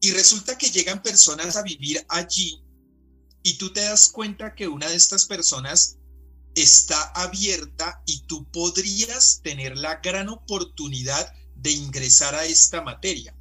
[0.00, 2.62] Y resulta que llegan personas a vivir allí
[3.42, 5.98] y tú te das cuenta que una de estas personas
[6.54, 11.30] está abierta y tú podrías tener la gran oportunidad
[11.64, 13.34] de ingresar a esta materia.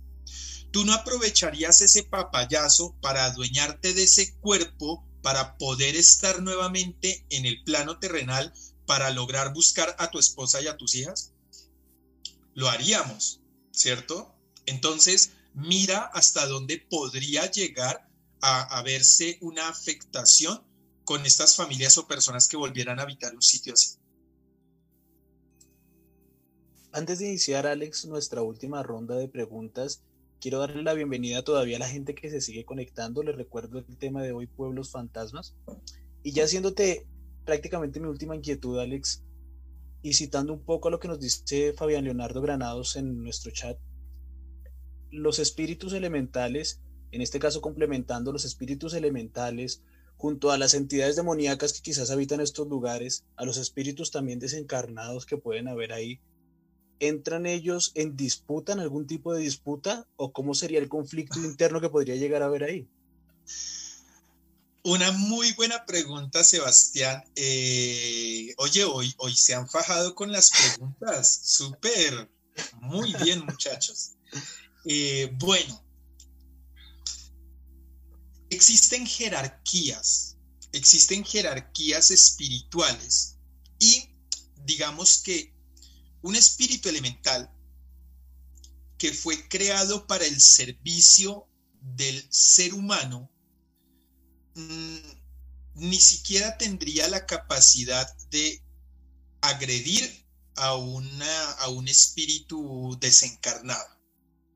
[0.71, 7.45] ¿Tú no aprovecharías ese papayazo para adueñarte de ese cuerpo para poder estar nuevamente en
[7.45, 8.53] el plano terrenal
[8.87, 11.33] para lograr buscar a tu esposa y a tus hijas?
[12.53, 14.33] Lo haríamos, ¿cierto?
[14.65, 18.09] Entonces, mira hasta dónde podría llegar
[18.41, 20.63] a, verse una afectación
[21.03, 23.97] con estas familias o personas que volvieran a habitar un sitio así.
[26.95, 30.03] Antes de iniciar, Alex, nuestra última ronda de preguntas,
[30.39, 33.23] quiero darle la bienvenida todavía a la gente que se sigue conectando.
[33.23, 35.55] Les recuerdo el tema de hoy, pueblos fantasmas.
[36.21, 37.07] Y ya haciéndote
[37.45, 39.23] prácticamente mi última inquietud, Alex,
[40.03, 43.79] y citando un poco a lo que nos dice Fabián Leonardo Granados en nuestro chat,
[45.09, 46.79] los espíritus elementales,
[47.09, 49.81] en este caso complementando los espíritus elementales,
[50.15, 55.25] junto a las entidades demoníacas que quizás habitan estos lugares, a los espíritus también desencarnados
[55.25, 56.21] que pueden haber ahí,
[56.99, 60.07] ¿entran ellos en disputa, en algún tipo de disputa?
[60.15, 62.87] ¿O cómo sería el conflicto interno que podría llegar a haber ahí?
[64.83, 67.23] Una muy buena pregunta, Sebastián.
[67.35, 71.39] Eh, oye, hoy, hoy se han fajado con las preguntas.
[71.43, 72.29] Súper.
[72.81, 74.11] Muy bien, muchachos.
[74.85, 75.81] Eh, bueno,
[78.49, 80.37] existen jerarquías,
[80.73, 83.37] existen jerarquías espirituales
[83.79, 84.09] y
[84.65, 85.52] digamos que
[86.23, 87.51] un espíritu elemental
[88.97, 91.47] que fue creado para el servicio
[91.81, 93.29] del ser humano
[94.55, 94.97] mm,
[95.75, 98.63] ni siquiera tendría la capacidad de
[99.41, 103.99] agredir a, una, a un espíritu desencarnado.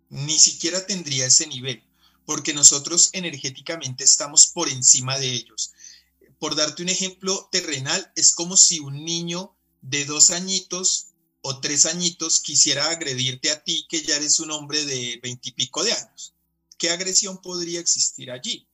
[0.09, 1.83] Ni siquiera tendría ese nivel
[2.25, 5.71] porque nosotros energéticamente estamos por encima de ellos.
[6.39, 11.07] Por darte un ejemplo terrenal, es como si un niño de dos añitos
[11.47, 15.93] o tres añitos quisiera agredirte a ti, que ya eres un hombre de veintipico de
[15.93, 16.33] años.
[16.77, 18.67] ¿Qué agresión podría existir allí?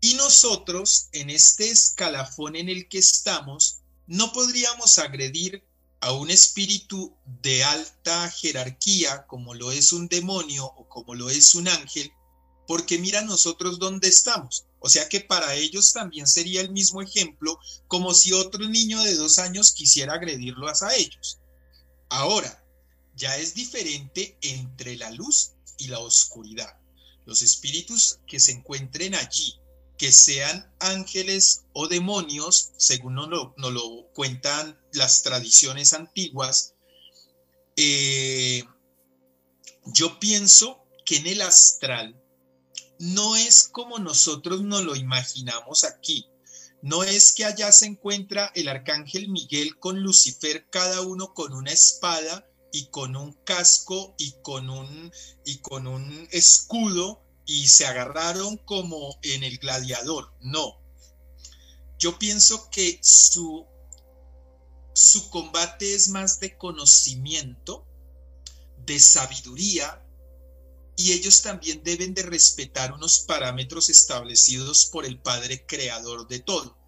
[0.00, 5.62] Y nosotros, en este escalafón en el que estamos, no podríamos agredir
[6.00, 11.54] a un espíritu de alta jerarquía, como lo es un demonio o como lo es
[11.54, 12.10] un ángel,
[12.66, 14.64] porque mira nosotros dónde estamos.
[14.84, 17.58] O sea que para ellos también sería el mismo ejemplo,
[17.88, 21.38] como si otro niño de dos años quisiera agredirlos a ellos.
[22.10, 22.62] Ahora,
[23.16, 26.78] ya es diferente entre la luz y la oscuridad.
[27.24, 29.58] Los espíritus que se encuentren allí,
[29.96, 36.74] que sean ángeles o demonios, según nos lo, cuentan las tradiciones antiguas,
[37.76, 38.64] eh,
[39.86, 42.22] yo pienso que en el astral
[42.98, 46.28] no es como nosotros nos lo imaginamos aquí.
[46.82, 51.72] No es que allá se encuentra el arcángel Miguel con Lucifer, cada uno con una
[51.72, 55.12] espada y con un casco y con un,
[55.46, 60.32] y con un escudo y se agarraron como en el gladiador.
[60.40, 60.78] No.
[61.98, 63.66] Yo pienso que su,
[64.92, 67.86] su combate es más de conocimiento,
[68.84, 70.03] de sabiduría,
[70.96, 76.78] y ellos también deben de respetar unos parámetros establecidos por el Padre Creador de todo.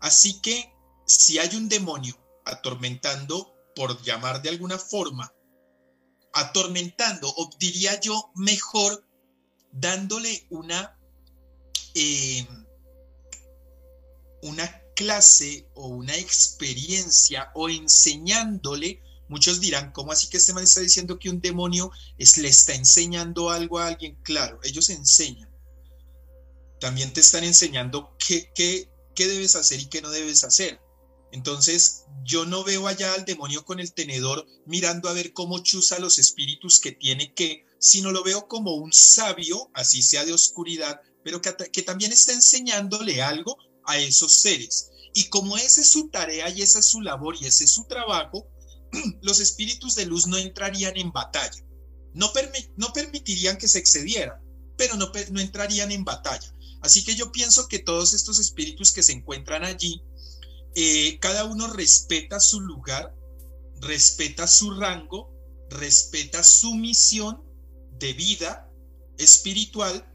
[0.00, 0.72] Así que
[1.06, 5.32] si hay un demonio atormentando, por llamar de alguna forma,
[6.32, 9.04] atormentando, o diría yo mejor
[9.72, 10.98] dándole una,
[11.94, 12.46] eh,
[14.42, 20.80] una clase o una experiencia o enseñándole, muchos dirán, ¿cómo así que este man está
[20.80, 24.16] diciendo que un demonio es, le está enseñando algo a alguien?
[24.22, 25.50] Claro, ellos enseñan.
[26.80, 30.80] También te están enseñando qué, qué, qué debes hacer y qué no debes hacer.
[31.30, 35.98] Entonces, yo no veo allá al demonio con el tenedor mirando a ver cómo chuza
[35.98, 41.00] los espíritus que tiene que, sino lo veo como un sabio, así sea de oscuridad,
[41.22, 44.90] pero que, también está enseñándole algo a esos seres.
[45.14, 47.84] Y como esa es su tarea y esa es su labor y ese es su
[47.84, 48.46] trabajo,
[49.22, 51.64] los espíritus de luz no entrarían en batalla.
[52.14, 52.30] No,
[52.76, 54.40] no permitirían que se excedieran,
[54.76, 56.54] pero no, no entrarían en batalla.
[56.80, 60.02] Así que yo pienso que todos estos espíritus que se encuentran allí,
[60.74, 63.14] eh, cada uno respeta su lugar,
[63.80, 65.30] respeta su rango,
[65.70, 67.42] respeta su misión
[67.98, 68.70] de vida
[69.18, 70.06] espiritual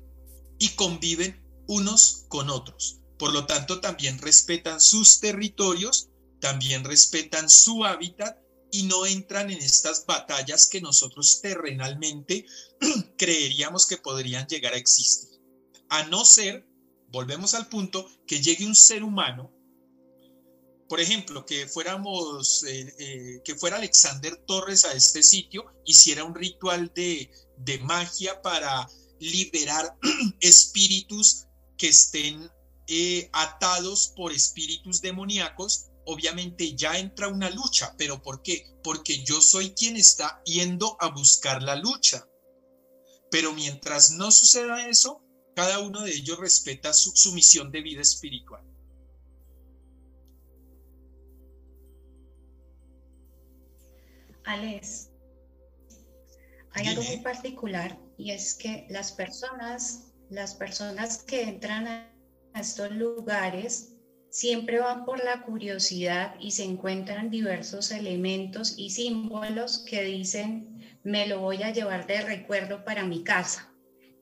[0.58, 3.00] y conviven unos con otros.
[3.18, 6.10] Por lo tanto, también respetan sus territorios,
[6.40, 8.38] también respetan su hábitat
[8.74, 12.46] y no entran en estas batallas que nosotros terrenalmente
[13.18, 15.40] creeríamos que podrían llegar a existir.
[15.90, 16.68] A no ser,
[17.08, 19.54] volvemos al punto, que llegue un ser humano
[20.94, 26.36] por ejemplo, que fuéramos, eh, eh, que fuera Alexander Torres a este sitio, hiciera un
[26.36, 28.88] ritual de, de magia para
[29.20, 29.98] liberar
[30.40, 31.48] espíritus
[31.78, 32.48] que estén
[32.86, 37.96] eh, atados por espíritus demoníacos, obviamente ya entra una lucha.
[37.98, 38.66] ¿Pero por qué?
[38.84, 42.28] Porque yo soy quien está yendo a buscar la lucha.
[43.32, 45.24] Pero mientras no suceda eso,
[45.56, 48.64] cada uno de ellos respeta su, su misión de vida espiritual.
[54.46, 55.10] Alex,
[56.72, 62.92] hay algo muy particular y es que las personas, las personas que entran a estos
[62.92, 63.93] lugares
[64.34, 71.28] siempre van por la curiosidad y se encuentran diversos elementos y símbolos que dicen, me
[71.28, 73.72] lo voy a llevar de recuerdo para mi casa.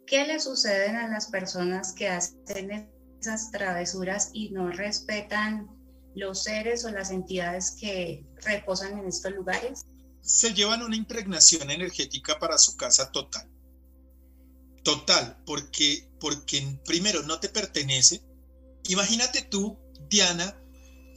[0.05, 2.91] ¿Qué le suceden a las personas que hacen
[3.21, 5.69] esas travesuras y no respetan
[6.13, 9.83] los seres o las entidades que reposan en estos lugares?
[10.19, 13.49] Se llevan una impregnación energética para su casa total.
[14.83, 18.21] Total, porque, porque primero no te pertenece.
[18.89, 19.79] Imagínate tú,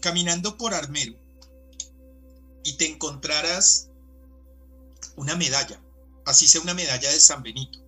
[0.00, 1.18] Caminando por Armero
[2.62, 3.90] y te encontraras
[5.16, 5.82] una medalla,
[6.24, 7.80] así sea una medalla de San Benito,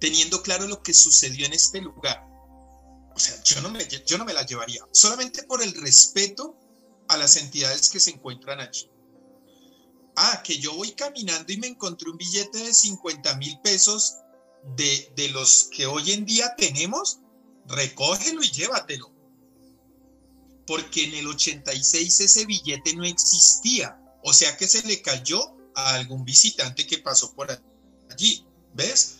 [0.00, 2.24] teniendo claro lo que sucedió en este lugar.
[3.14, 6.56] O sea, yo no me, yo no me la llevaría, solamente por el respeto
[7.08, 8.90] a las entidades que se encuentran allí.
[10.16, 14.16] Ah, que yo voy caminando y me encontré un billete de 50 mil pesos
[14.76, 17.20] de, los que hoy en día tenemos,
[17.66, 19.19] recógelo y llévatelo.
[20.70, 24.00] Porque en el 86 ese billete no existía.
[24.22, 25.40] O sea que se le cayó
[25.74, 27.50] a algún visitante que pasó por
[28.08, 28.46] allí.
[28.72, 29.16] ¿Ves?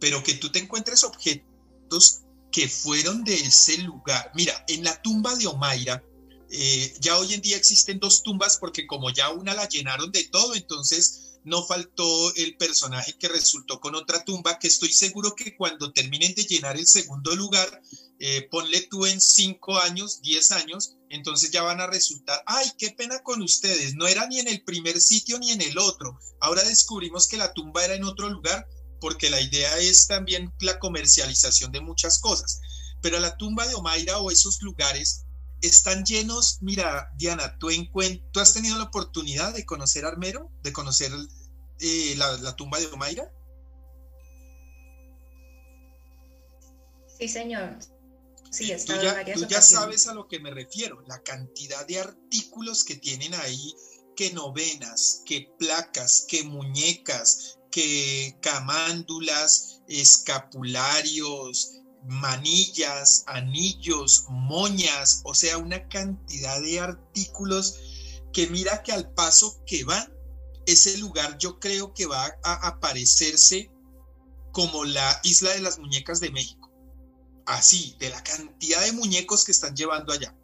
[0.00, 4.32] Pero que tú te encuentres objetos que fueron de ese lugar.
[4.34, 6.02] Mira, en la tumba de Omaira,
[6.50, 10.24] eh, ya hoy en día existen dos tumbas porque como ya una la llenaron de
[10.24, 15.54] todo, entonces no faltó el personaje que resultó con otra tumba, que estoy seguro que
[15.54, 17.82] cuando terminen de llenar el segundo lugar,
[18.20, 22.90] eh, ponle tú en cinco años, diez años, entonces ya van a resultar, ay, qué
[22.90, 26.18] pena con ustedes, no era ni en el primer sitio ni en el otro.
[26.40, 28.66] Ahora descubrimos que la tumba era en otro lugar,
[29.00, 32.60] porque la idea es también la comercialización de muchas cosas.
[33.02, 35.24] Pero la tumba de Omaira o esos lugares
[35.60, 37.68] están llenos, mira, Diana, ¿tú,
[38.32, 41.12] ¿tú has tenido la oportunidad de conocer Armero, de conocer
[41.80, 43.30] eh, la, tumba de Omaira?
[47.18, 47.78] Sí, señor.
[48.54, 52.84] Sí, tú ya, tú ya sabes a lo que me refiero, la cantidad de artículos
[52.84, 53.74] que tienen ahí,
[54.14, 65.88] que novenas, que placas, que muñecas, que camándulas, escapularios, manillas, anillos, moñas, o sea, una
[65.88, 67.74] cantidad de artículos
[68.32, 70.12] que mira que al paso que van,
[70.66, 73.68] ese lugar yo creo que va a aparecerse
[74.52, 76.63] como la isla de las muñecas de México.
[77.46, 80.34] Así, de la cantidad de muñecos que están llevando allá.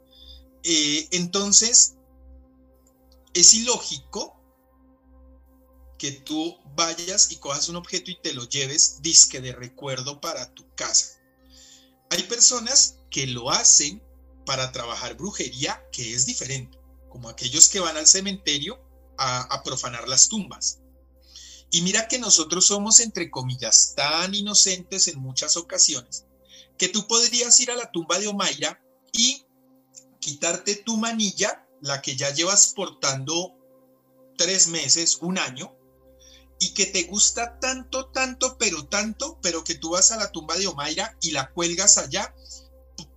[0.62, 1.94] Eh, entonces,
[3.32, 4.36] es ilógico
[5.98, 10.52] que tú vayas y cojas un objeto y te lo lleves disque de recuerdo para
[10.54, 11.20] tu casa.
[12.10, 14.02] Hay personas que lo hacen
[14.46, 16.78] para trabajar brujería, que es diferente,
[17.08, 18.80] como aquellos que van al cementerio
[19.18, 20.80] a, profanar las tumbas.
[21.70, 26.24] Y mira que nosotros somos, entre comillas, tan inocentes en muchas ocasiones,
[26.80, 29.44] que tú podrías ir a la tumba de Omaira y
[30.18, 33.54] quitarte tu manilla, la que ya llevas portando
[34.38, 35.76] tres meses, un año,
[36.58, 40.56] y que te gusta tanto, tanto, pero tanto, pero que tú vas a la tumba
[40.56, 42.34] de Omaira y la cuelgas allá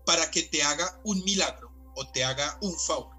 [0.06, 3.16] para que te haga un milagro o te haga un favor.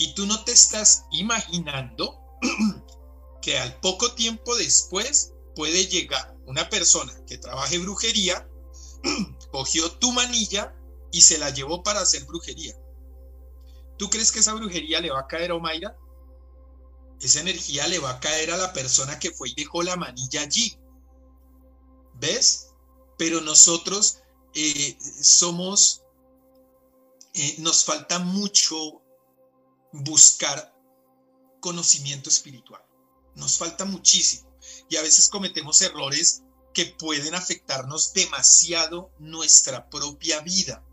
[0.00, 2.20] Y tú no te estás imaginando
[3.40, 8.48] que al poco tiempo después puede llegar una persona que trabaje brujería,
[9.52, 10.74] cogió tu manilla
[11.10, 12.74] y se la llevó para hacer brujería.
[13.98, 15.96] ¿Tú crees que esa brujería le va a caer a Omaira?
[17.22, 20.42] esa energía le va a caer a la persona que fue y dejó la manilla
[20.42, 20.76] allí.
[22.14, 22.74] ¿Ves?
[23.16, 24.18] Pero nosotros
[24.54, 26.02] eh, somos,
[27.34, 29.02] eh, nos falta mucho
[29.92, 30.74] buscar
[31.60, 32.82] conocimiento espiritual.
[33.36, 34.52] Nos falta muchísimo.
[34.88, 36.41] Y a veces cometemos errores
[36.72, 40.84] que pueden afectarnos demasiado nuestra propia vida.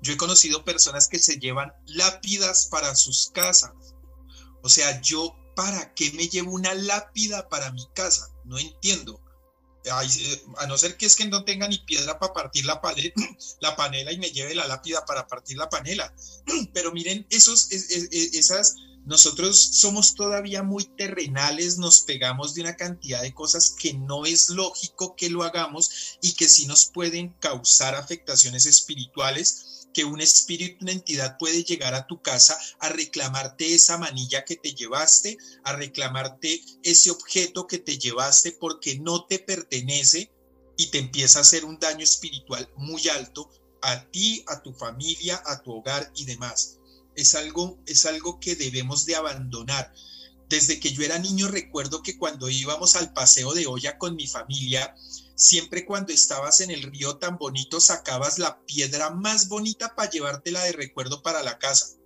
[0.00, 3.72] Yo he conocido personas que se llevan lápidas para sus casas.
[4.62, 8.30] O sea, yo ¿para qué me llevo una lápida para mi casa?
[8.44, 9.20] No entiendo.
[9.84, 12.80] Eh, a no ser que es que no tenga ni piedra para partir la,
[13.60, 16.14] la panela y me lleve la lápida para partir la panela.
[16.72, 23.34] Pero miren, esos, esas, nosotros somos todavía muy terrenales, nos pegamos de una cantidad de
[23.34, 28.66] cosas que no es lógico que lo hagamos y que sí nos pueden causar afectaciones
[28.66, 34.44] espirituales que un espíritu, una entidad puede llegar a tu casa a reclamarte esa manilla
[34.44, 40.32] que te llevaste, a reclamarte ese objeto que te llevaste porque no te pertenece
[40.76, 43.48] y te empieza a hacer un daño espiritual muy alto
[43.80, 46.78] a ti, a tu familia, a tu hogar y demás.
[47.16, 49.92] Es algo, es algo que debemos de abandonar.
[50.48, 54.26] Desde que yo era niño recuerdo que cuando íbamos al paseo de olla con mi
[54.26, 54.94] familia,
[55.34, 60.62] siempre cuando estabas en el río tan bonito sacabas la piedra más bonita para llevártela
[60.64, 61.96] de recuerdo para la casa.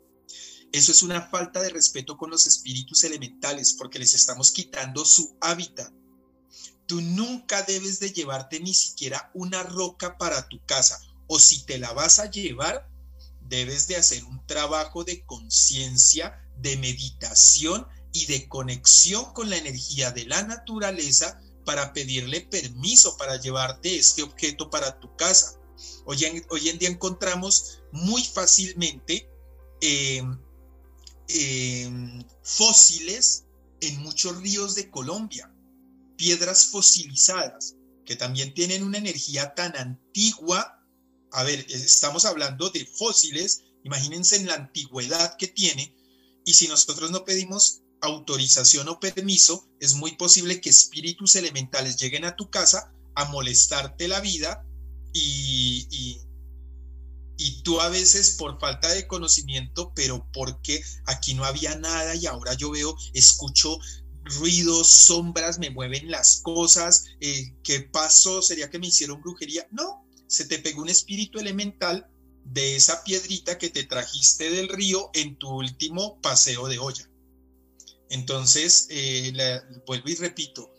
[0.73, 5.37] Eso es una falta de respeto con los espíritus elementales porque les estamos quitando su
[5.41, 5.93] hábitat.
[6.87, 11.79] Tú nunca debes de llevarte ni siquiera una roca para tu casa o si te
[11.79, 12.89] la vas a llevar,
[13.49, 20.11] debes de hacer un trabajo de conciencia, de meditación y de conexión con la energía
[20.11, 25.61] de la naturaleza para pedirle permiso para llevarte este objeto para tu casa.
[26.07, 29.31] Hoy en, hoy en día encontramos muy fácilmente
[29.81, 30.39] em,
[31.29, 33.45] em, fósiles
[33.81, 35.53] en muchos ríos de Colombia,
[36.17, 40.78] piedras fosilizadas, que también tienen una energía tan antigua.
[41.33, 45.95] A ver, estamos hablando de fósiles, imagínense en la antigüedad que tiene,
[46.45, 52.25] y si nosotros no pedimos autorización o permiso, es muy posible que espíritus elementales lleguen
[52.25, 54.65] a tu casa a molestarte la vida
[55.13, 55.87] y,
[57.37, 62.27] y, tú a veces por falta de conocimiento, pero porque aquí no había nada y
[62.27, 63.79] ahora yo veo, escucho
[64.25, 68.41] ruidos, sombras, me mueven las cosas, eh, ¿qué pasó?
[68.41, 69.67] ¿Sería que me hicieron brujería?
[69.71, 72.07] No, se te pegó un espíritu elemental
[72.45, 77.09] de esa piedrita que te trajiste del río en tu último paseo de olla.
[78.11, 79.33] Entonces, eh,
[79.87, 80.71] vuelvo y repito,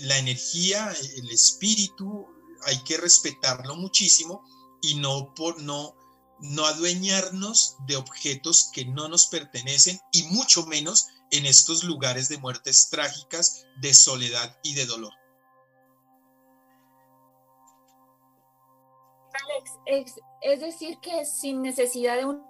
[0.00, 2.26] la energía, el espíritu,
[2.64, 4.44] hay que respetarlo muchísimo
[4.80, 5.96] y no por no
[6.42, 12.38] no adueñarnos de objetos que no nos pertenecen y mucho menos en estos lugares de
[12.38, 15.12] muertes trágicas, de soledad y de dolor.
[19.86, 22.42] Alex, es, decir que sin necesidad de uno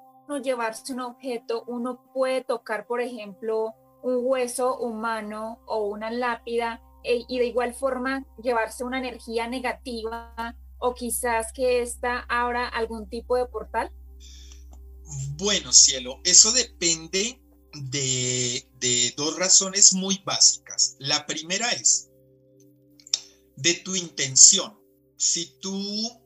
[0.43, 7.25] llevarse un objeto, uno puede tocar, por ejemplo, un hueso humano o una lápida e,
[7.29, 13.37] y de igual forma llevarse una energía negativa o quizás que ésta abra algún tipo
[13.37, 13.93] de portal?
[15.37, 17.41] Bueno, cielo, eso depende
[17.75, 20.97] de, de dos razones muy básicas.
[20.99, 22.11] La primera es
[23.57, 24.79] de tu intención.
[25.17, 26.22] Si tú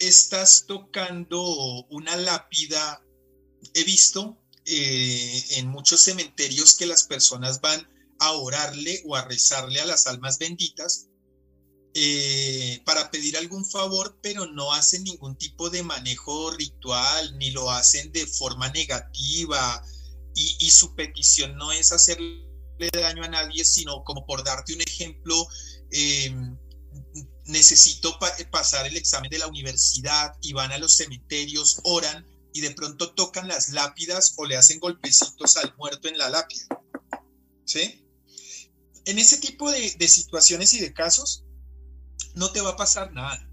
[0.00, 3.02] estás tocando una lápida,
[3.74, 7.88] he visto eh, en muchos cementerios que las personas van
[8.18, 11.10] a orarle o a rezarle a las almas benditas
[11.94, 17.70] eh, para pedir algún favor, pero no hacen ningún tipo de manejo ritual, ni lo
[17.70, 19.82] hacen de forma negativa,
[20.34, 22.46] y, su petición no es hacerle
[22.92, 25.46] daño a nadie, sino como por darte un ejemplo,
[25.90, 26.56] em,
[27.50, 28.18] necesito
[28.50, 33.12] pasar el examen de la universidad y van a los cementerios, oran y de pronto
[33.12, 36.66] tocan las lápidas o le hacen golpecitos al muerto en la lápida.
[37.64, 38.04] ¿Sí?
[39.04, 41.44] En ese tipo de, situaciones y de casos,
[42.34, 43.48] no te va a pasar nada.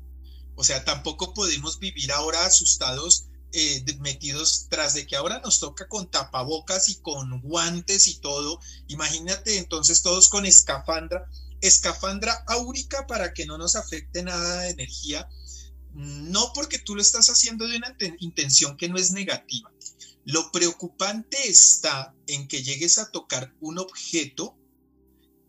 [0.56, 5.88] O sea, tampoco podemos vivir ahora asustados, eh, metidos tras de que ahora nos toca
[5.88, 8.60] con tapabocas y con guantes y todo.
[8.88, 11.30] Imagínate entonces todos con escafandra,
[11.62, 15.28] escafandra áurica para que no nos afecte nada de energía
[15.98, 19.72] no porque tú lo estás haciendo de una intención que no es negativa.
[20.26, 24.56] Lo preocupante está en que llegues a tocar un objeto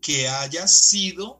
[0.01, 1.39] que haya sido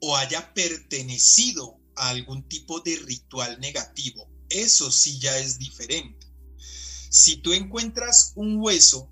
[0.00, 4.28] o haya pertenecido a algún tipo de ritual negativo.
[4.48, 6.26] Eso sí ya es diferente.
[7.10, 9.08] Si tú encuentras un hueso,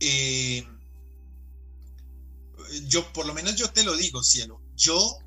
[0.00, 0.66] eh,
[2.86, 5.18] yo por lo menos yo te lo digo, cielo, yo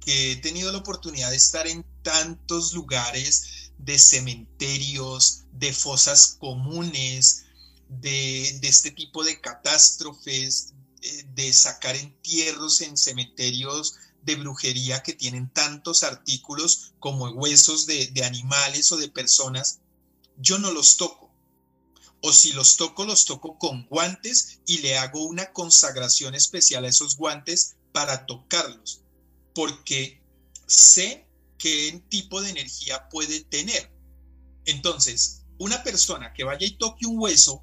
[0.00, 7.44] que he tenido la oportunidad de estar en tantos lugares de cementerios, de fosas comunes,
[7.88, 10.72] de, este tipo de catástrofes,
[11.02, 18.06] eh, de sacar entierros en cementerios de brujería que tienen tantos artículos como huesos de,
[18.08, 19.80] de animales o de personas,
[20.38, 21.31] yo no los toco.
[22.22, 26.88] O si los toco, los toco con guantes y le hago una consagración especial a
[26.88, 29.02] esos guantes para tocarlos
[29.54, 30.22] porque
[30.66, 31.26] sé
[31.58, 33.92] qué tipo de energía puede tener.
[34.64, 37.62] Entonces, una persona que vaya y toque un hueso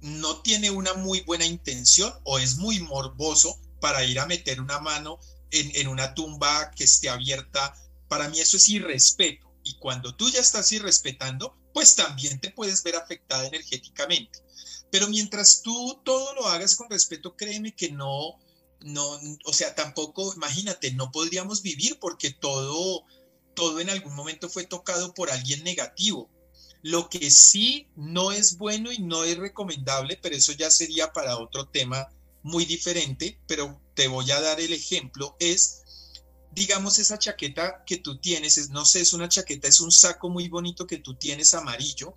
[0.00, 4.78] no tiene una muy buena intención o es muy morboso para ir a meter una
[4.80, 5.18] mano
[5.50, 7.74] en, una tumba que esté abierta.
[8.08, 9.52] Para mí eso es irrespeto.
[9.62, 14.38] Y cuando tú ya estás irrespetando, pues también te puedes ver afectada energéticamente.
[14.90, 18.38] Pero mientras tú todo lo hagas con respeto, créeme que no,
[18.80, 23.04] no, o sea, tampoco, imagínate, no podríamos vivir porque todo,
[23.52, 26.30] todo en algún momento fue tocado por alguien negativo.
[26.80, 31.36] Lo que sí no es bueno y no es recomendable, pero eso ya sería para
[31.36, 32.08] otro tema
[32.42, 35.82] muy diferente, pero te voy a dar el ejemplo, es,
[36.56, 40.30] digamos, esa chaqueta que tú tienes, es, no sé, es una chaqueta, es un saco
[40.30, 42.14] muy bonito que tú tienes amarillo,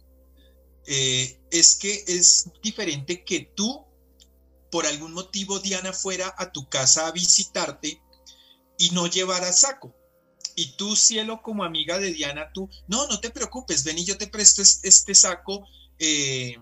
[0.87, 3.85] eh, es que es diferente que tú,
[4.71, 8.01] por algún motivo, Diana, fuera a tu casa a visitarte
[8.77, 9.93] y no llevara saco.
[10.55, 14.17] Y tú, cielo, como amiga de Diana, tú, no, no te preocupes, ven y yo
[14.17, 15.67] te presto este saco
[15.99, 16.55] eh,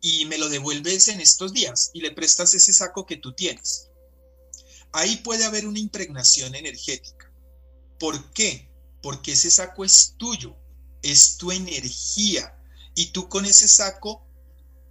[0.00, 3.90] y me lo devuelves en estos días y le prestas ese saco que tú tienes.
[4.94, 7.28] Ahí puede haber una impregnación energética.
[7.98, 8.70] ¿Por qué?
[9.02, 10.56] Porque ese saco es tuyo,
[11.02, 12.56] es tu energía,
[12.94, 14.24] y tú con ese saco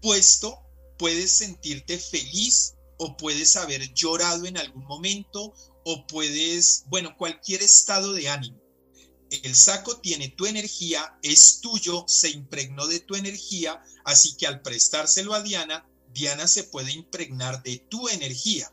[0.01, 0.59] puesto
[0.99, 5.53] puedes sentirte feliz o puedes haber llorado en algún momento
[5.85, 8.61] o puedes, bueno, cualquier estado de ánimo.
[9.29, 14.61] El saco tiene tu energía, es tuyo, se impregnó de tu energía, así que al
[14.61, 18.69] prestárselo a Diana, Diana se puede impregnar de tu energía.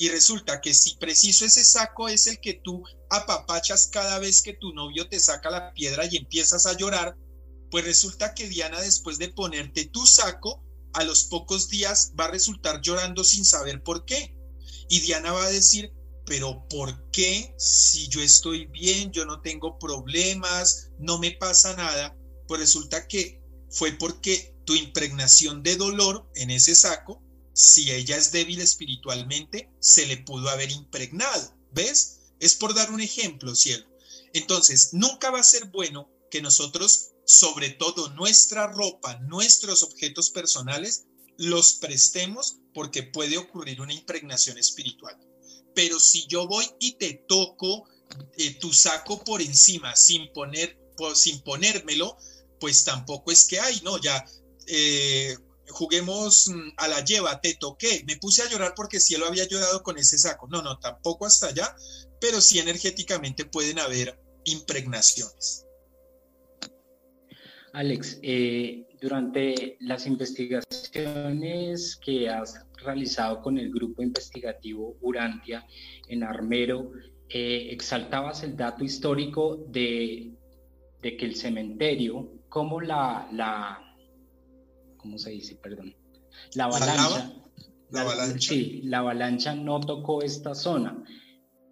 [0.00, 4.54] Y resulta que si preciso ese saco es el que tú apapachas cada vez que
[4.54, 7.18] tu novio te saca la piedra y empiezas a llorar,
[7.70, 10.64] pues resulta que Diana después de ponerte tu saco,
[10.94, 14.34] a los pocos días va a resultar llorando sin saber por qué.
[14.88, 15.92] Y Diana va a decir,
[16.24, 22.16] pero ¿por qué si yo estoy bien, yo no tengo problemas, no me pasa nada?
[22.48, 27.22] Pues resulta que fue porque tu impregnación de dolor en ese saco,
[27.60, 31.54] si ella es débil espiritualmente, se le pudo haber impregnado.
[31.72, 32.20] ¿Ves?
[32.38, 33.84] Es por dar un ejemplo, cielo.
[34.32, 41.04] Entonces, nunca va a ser bueno que nosotros sobre todo nuestra ropa, nuestros objetos personales,
[41.36, 45.16] los prestemos porque puede ocurrir una impregnación espiritual.
[45.74, 47.86] Pero si yo voy y te toco
[48.38, 50.78] eh, tu saco por encima sin, poner,
[51.14, 52.16] sin ponérmelo,
[52.58, 54.24] pues tampoco es que hay, no, ya
[54.66, 55.36] eh,
[55.70, 59.82] juguemos mm, a la lleva, te toqué, me puse a llorar porque cielo había llorado
[59.82, 60.48] con ese saco.
[60.48, 61.74] No, no, tampoco hasta allá,
[62.20, 65.66] pero sí energéticamente pueden haber impregnaciones.
[67.72, 75.64] Alex, eh, durante las investigaciones que has realizado con el grupo investigativo Urantia
[76.08, 76.90] en Armero,
[77.28, 80.32] eh, exaltabas el dato histórico de,
[81.00, 83.28] que el cementerio, como la,
[85.00, 85.56] ¿cómo se dice?
[85.56, 85.94] Perdón.
[86.54, 87.32] La avalancha.
[87.90, 88.48] La, avalancha.
[88.48, 91.04] Sí, la avalancha no tocó esta zona.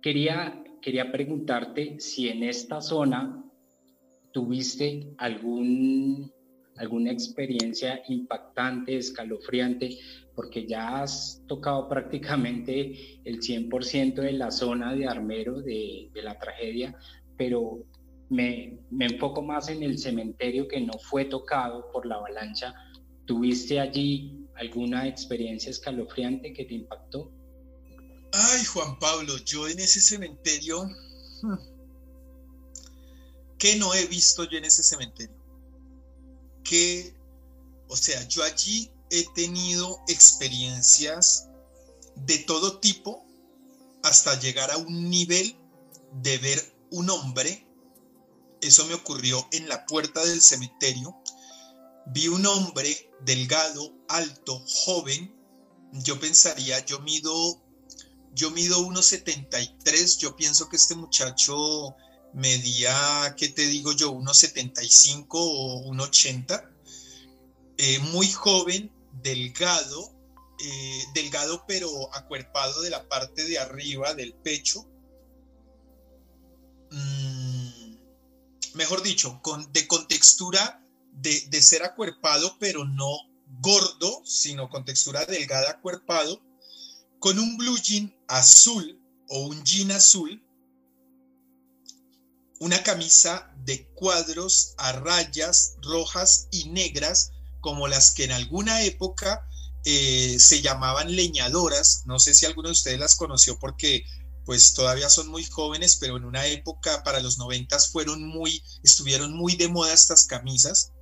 [0.02, 3.44] Quería, quería preguntarte si en esta zona
[4.32, 6.30] ¿Tuviste algún,
[6.76, 9.98] alguna experiencia impactante, escalofriante?
[10.34, 16.94] Porque ya has tocado prácticamente el 100% de la zona de Armero de, la tragedia,
[17.36, 17.84] pero
[18.28, 22.74] me, me, enfoco más en el cementerio que no fue tocado por la avalancha.
[23.28, 27.30] ¿Tuviste allí alguna experiencia escalofriante que te impactó?
[28.32, 30.88] Ay, Juan Pablo, yo en ese cementerio...
[31.42, 31.58] Hmm,
[33.58, 35.36] ¿Qué no he visto yo en ese cementerio?
[36.64, 37.14] Que,
[37.88, 41.50] o sea, yo allí he tenido experiencias
[42.14, 43.26] de todo tipo
[44.02, 45.54] hasta llegar a un nivel
[46.22, 47.66] de ver un hombre.
[48.62, 51.14] Eso me ocurrió en la puerta del cementerio.
[52.10, 55.34] Vi un hombre delgado, alto, joven.
[55.92, 57.62] Yo pensaría, yo mido,
[58.32, 60.18] yo mido 1,73.
[60.18, 61.94] Yo pienso que este muchacho
[62.32, 64.10] medía, ¿qué te digo yo?
[64.10, 66.70] Unos 75 o 1,80.
[67.76, 68.90] Eh, muy joven,
[69.22, 70.14] delgado,
[70.64, 74.88] eh, delgado pero acuerpado de la parte de arriba del pecho.
[76.90, 77.96] Mm,
[78.74, 80.82] mejor dicho, con, de contextura
[81.20, 83.10] de, ser acuerpado pero no
[83.60, 86.42] gordo, sino con textura delgada acuerpado,
[87.18, 90.42] con un blue jean azul o un jean azul
[92.60, 99.46] una camisa de cuadros a rayas rojas y negras, como las que en alguna época
[99.84, 102.02] eh, se llamaban leñadoras.
[102.06, 104.04] No sé si alguno de ustedes las conoció porque
[104.44, 109.34] pues todavía son muy jóvenes, pero en una época para los noventas fueron muy, estuvieron
[109.34, 110.92] muy de moda estas camisas.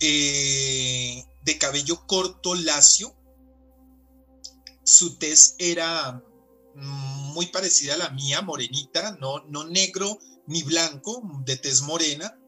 [0.00, 3.14] Eh, de cabello corto, lacio.
[4.84, 6.22] Su tez era
[6.74, 12.38] muy parecida a la mía, morenita, no, no negro ni blanco, de tez morena.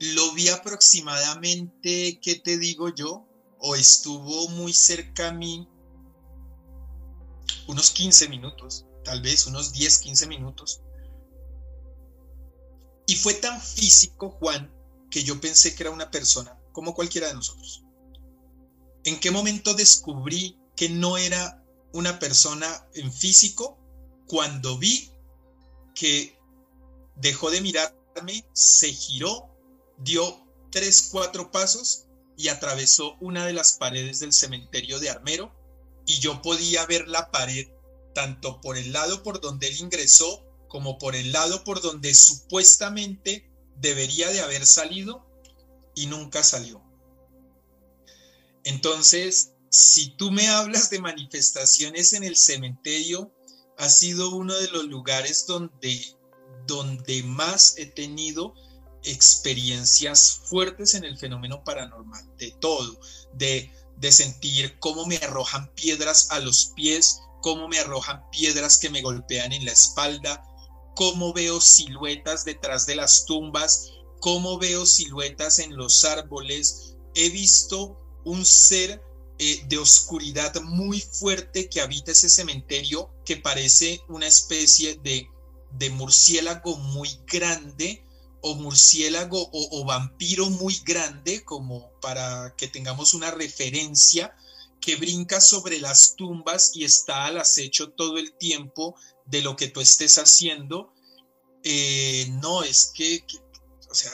[0.00, 3.26] Lo vi aproximadamente, ¿qué te digo yo?
[3.58, 5.68] O estuvo muy cerca a mí
[7.66, 10.82] unos 15 minutos, tal vez unos 10, 15 minutos.
[13.06, 14.73] Y fue tan físico, Juan,
[15.14, 17.84] que yo pensé que era una persona como cualquiera de nosotros.
[19.04, 21.62] ¿En qué momento descubrí que no era
[21.92, 23.78] una persona en físico?
[24.26, 25.12] Cuando vi
[25.94, 26.36] que
[27.14, 29.56] dejó de mirarme, se giró,
[29.98, 35.54] dio tres, cuatro pasos y atravesó una de las paredes del cementerio de Armero
[36.06, 37.68] y yo podía ver la pared
[38.16, 43.53] tanto por el lado por donde él ingresó como por el lado por donde supuestamente
[43.76, 45.26] debería de haber salido
[45.94, 46.82] y nunca salió.
[48.64, 53.32] Entonces, si tú me hablas de manifestaciones en el cementerio,
[53.76, 56.00] ha sido uno de los lugares donde,
[56.66, 58.54] donde más he tenido
[59.02, 62.98] experiencias fuertes en el fenómeno paranormal, de todo,
[63.34, 68.90] de de sentir cómo me arrojan piedras a los pies, cómo me arrojan piedras que
[68.90, 70.42] me golpean en la espalda,
[70.94, 76.96] cómo veo siluetas detrás de las tumbas, cómo veo siluetas en los árboles.
[77.14, 79.02] He visto un ser
[79.38, 85.28] eh, de oscuridad muy fuerte que habita ese cementerio que parece una especie de,
[85.72, 88.04] de murciélago muy grande
[88.46, 94.36] o murciélago o, vampiro muy grande, como para que tengamos una referencia,
[94.82, 98.96] que brinca sobre las tumbas y está al acecho todo el tiempo
[99.26, 100.92] de lo que tú estés haciendo.
[101.62, 103.24] Eh, no, es que,
[103.90, 104.12] o sea,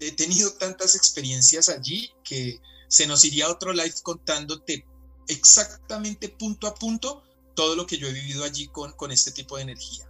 [0.00, 4.86] he, tenido tantas experiencias allí que se nos iría otro live contándote
[5.28, 7.22] exactamente punto a punto
[7.54, 10.08] todo lo que yo he vivido allí con, con este tipo de energía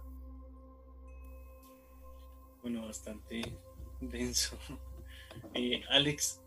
[2.67, 3.41] bueno, bastante
[4.01, 4.57] denso.
[5.53, 6.41] Eh, Alex,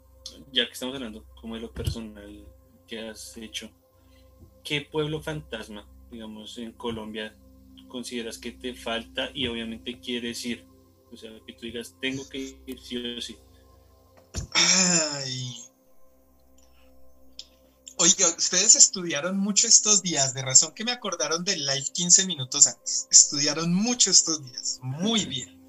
[0.51, 2.45] ya que estamos hablando como de lo personal
[2.89, 3.71] que has hecho,
[4.65, 7.33] ¿qué pueblo fantasma, digamos, en Colombia
[7.91, 10.65] consideras que te falta y obviamente quieres ir?
[11.13, 13.37] O sea, que tú digas, tengo que ir sí o sí.
[14.55, 15.57] Ay.
[17.97, 22.67] Oiga, ustedes estudiaron mucho estos días, de razón que me acordaron del live 15 minutos
[22.67, 23.07] antes.
[23.11, 25.61] Estudiaron mucho estos días, muy bien.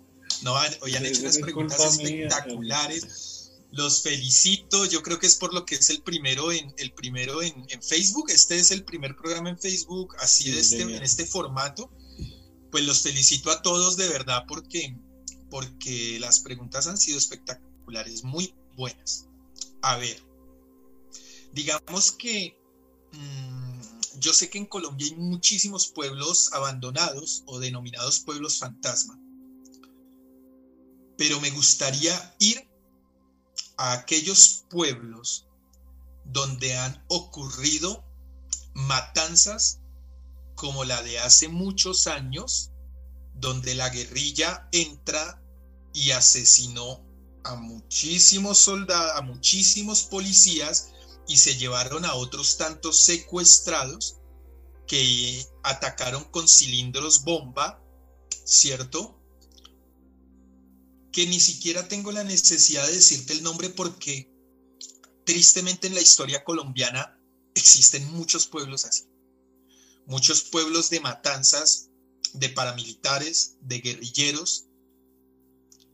[0.42, 3.52] No, hoy han hecho unas preguntas espectaculares.
[3.72, 4.86] Los felicito.
[4.86, 8.30] Yo creo que es por lo que es el primero en, el primero en, Facebook.
[8.30, 11.90] Este es el primer programa en Facebook, así de este, en este formato.
[12.72, 14.98] Pues los felicito a todos de verdad porque,
[15.50, 19.28] porque las preguntas han sido espectaculares, muy buenas.
[19.82, 20.24] A ver,
[21.54, 22.58] digamos que
[23.12, 29.22] mm, yo sé que en Colombia hay muchísimos pueblos abandonados o denominados pueblos fantasma
[31.22, 32.68] pero me gustaría ir
[33.78, 35.46] a aquellos pueblos
[36.26, 38.04] donde han ocurrido
[38.74, 39.81] matanzas
[40.62, 42.70] como la de hace muchos años,
[43.34, 45.44] donde la guerrilla entra
[45.92, 47.04] y asesinó
[47.44, 50.90] a muchísimos soldados, a muchísimos policías
[51.28, 54.18] y se llevaron a otros tantos secuestrados
[54.86, 57.84] que atacaron con cilindros bomba,
[58.46, 59.20] ¿cierto?
[61.12, 64.32] que ni siquiera tengo la necesidad de decirte el nombre porque
[65.26, 67.20] tristemente en la historia colombiana
[67.56, 69.11] existen muchos pueblos así.
[70.06, 71.90] Muchos pueblos de matanzas,
[72.34, 74.66] de paramilitares, de guerrilleros,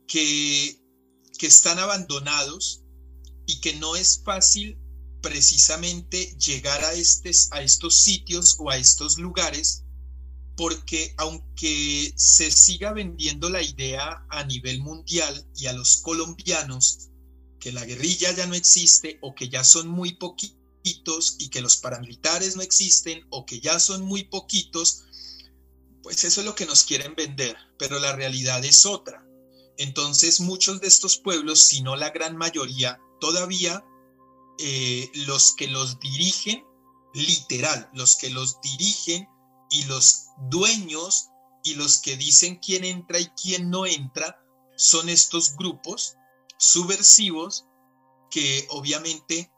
[0.06, 0.80] que,
[1.38, 2.82] que están abandonados
[3.46, 4.78] y que no es fácil
[5.20, 9.84] precisamente llegar a, a estos sitios o a estos lugares
[10.58, 17.10] porque aunque se siga vendiendo la idea a nivel mundial y a los colombianos
[17.60, 20.57] que la guerrilla ya no existe o que ya son muy poquitos
[21.38, 25.04] y que los paramilitares no existen o que ya son muy poquitos,
[26.02, 29.24] pues eso es lo que nos quieren vender, pero la realidad es otra.
[29.76, 33.84] Entonces muchos de estos pueblos, si no la gran mayoría, todavía
[34.58, 36.64] eh, los que los dirigen,
[37.14, 39.28] literal, los que los dirigen
[39.70, 41.28] y los dueños
[41.62, 44.40] y los que dicen quién entra y quién no entra
[44.76, 46.16] son estos grupos
[46.58, 47.66] subversivos
[48.30, 49.50] que obviamente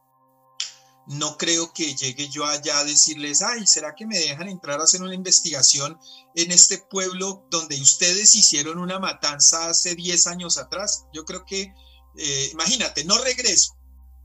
[1.10, 4.84] no creo que llegue yo allá a decirles, ay, ¿será que me dejan entrar a
[4.84, 5.98] hacer una investigación
[6.36, 11.06] en este pueblo donde ustedes hicieron una matanza hace 10 años atrás?
[11.12, 11.74] Yo creo que,
[12.16, 13.76] eh, imagínate, no regreso.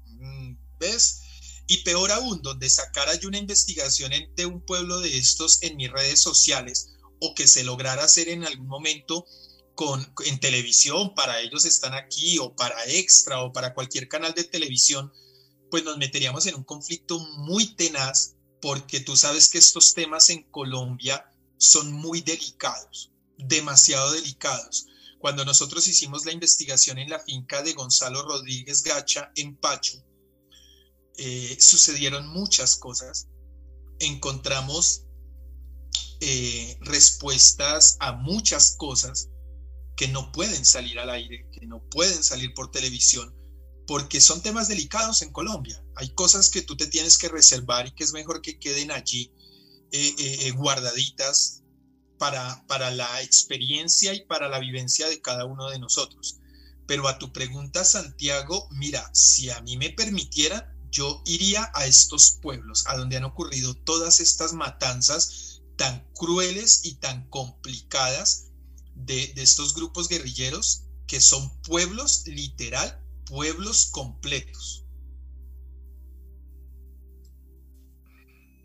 [0.06, 1.22] Mm, ¿Ves?
[1.66, 5.92] Y peor aún, donde sacara yo una investigación de un pueblo de estos en mis
[5.92, 9.26] redes sociales o que se lograra hacer en algún momento
[9.74, 14.44] con, en televisión, para ellos están aquí o para extra o para cualquier canal de
[14.44, 15.12] televisión,
[15.70, 20.44] pues nos meteríamos en un conflicto muy tenaz porque tú sabes que estos temas en
[20.50, 24.88] Colombia son muy delicados, demasiado delicados.
[25.20, 30.04] Cuando nosotros hicimos la investigación en la finca de Gonzalo Rodríguez Gacha en Pacho,
[31.18, 33.28] eh, sucedieron muchas cosas.
[34.00, 35.04] Encontramos
[36.22, 39.30] eh, respuestas a muchas cosas
[39.96, 43.34] que no pueden salir al aire, que no pueden salir por televisión,
[43.88, 45.84] porque son temas delicados en Colombia.
[45.96, 49.32] Hay cosas que tú te tienes que reservar y que es mejor que queden allí
[49.92, 51.64] eh, guardaditas
[52.18, 56.40] para, para la experiencia y para la vivencia de cada uno de nosotros.
[56.88, 62.38] Pero a tu pregunta, Santiago, mira, si a mí me permitiera, yo iría a estos
[62.42, 68.46] pueblos, a donde han ocurrido todas estas matanzas tan crueles y tan complicadas
[68.96, 74.86] de, estos grupos guerrilleros, que son pueblos literal, pueblos completos.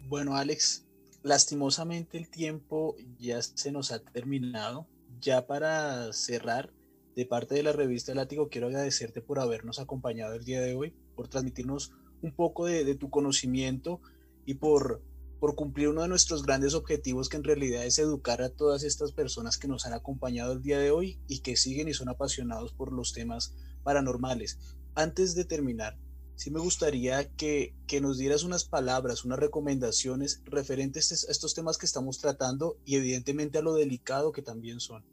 [0.07, 0.87] Bueno, Alex,
[1.23, 4.87] lastimosamente el tiempo ya se nos ha terminado.
[5.21, 6.73] Ya para cerrar,
[7.15, 10.95] de parte de la revista Látigo, quiero agradecerte por habernos acompañado el día de hoy,
[11.15, 11.93] por transmitirnos
[12.23, 14.01] un poco de, tu conocimiento
[14.47, 15.03] y por,
[15.39, 19.13] por cumplir uno de nuestros grandes objetivos, que en realidad es educar a todas estas
[19.13, 22.73] personas que nos han acompañado el día de hoy y que siguen y son apasionados
[22.73, 24.59] por los temas paranormales.
[24.95, 25.99] Antes de terminar,
[26.37, 31.79] sí me gustaría que, que nos dieras unas palabras, unas recomendaciones referentes a estos temas
[31.79, 35.05] que estamos tratando y evidentemente a lo delicado que también son.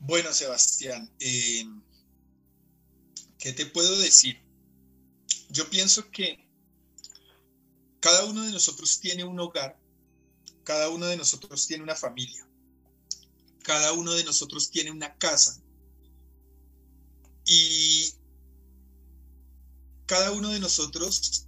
[0.00, 1.64] Bueno, Sebastián, eh,
[3.44, 4.40] ¿Qué te puedo decir?
[5.50, 6.48] Yo pienso que
[8.00, 9.78] cada uno de nosotros tiene un hogar,
[10.62, 12.48] cada uno de nosotros tiene una familia,
[13.62, 15.62] cada uno de nosotros tiene una casa
[17.46, 18.14] y
[20.06, 21.46] cada uno de nosotros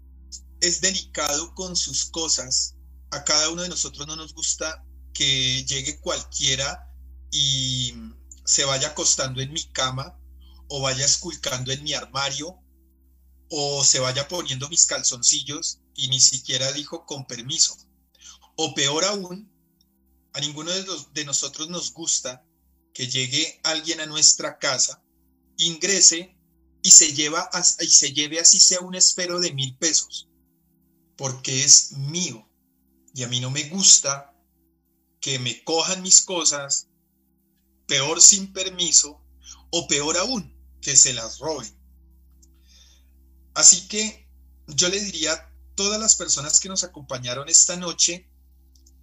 [0.61, 2.75] es delicado con sus cosas.
[3.11, 6.93] A cada uno de nosotros no nos gusta que llegue cualquiera
[7.31, 7.95] y
[8.45, 10.19] se vaya acostando en mi cama
[10.69, 12.59] o vaya esculcando en mi armario
[13.49, 17.77] o se vaya poniendo mis calzoncillos y ni siquiera dijo con permiso.
[18.57, 19.51] O peor aún,
[20.33, 22.45] a ninguno de, de nosotros nos gusta
[22.93, 25.03] que llegue alguien a nuestra casa,
[25.57, 26.37] ingrese
[26.83, 30.29] y se, lleve así sea un espero de mil pesos,
[31.17, 32.49] porque es mío.
[33.15, 34.33] Y a mí no me gusta
[35.21, 36.89] que me cojan mis cosas,
[37.87, 39.21] peor sin permiso,
[39.71, 41.77] o peor aún, que se las roben.
[43.55, 44.29] Así que
[44.69, 48.31] yo le diría a todas las personas que nos acompañaron esta noche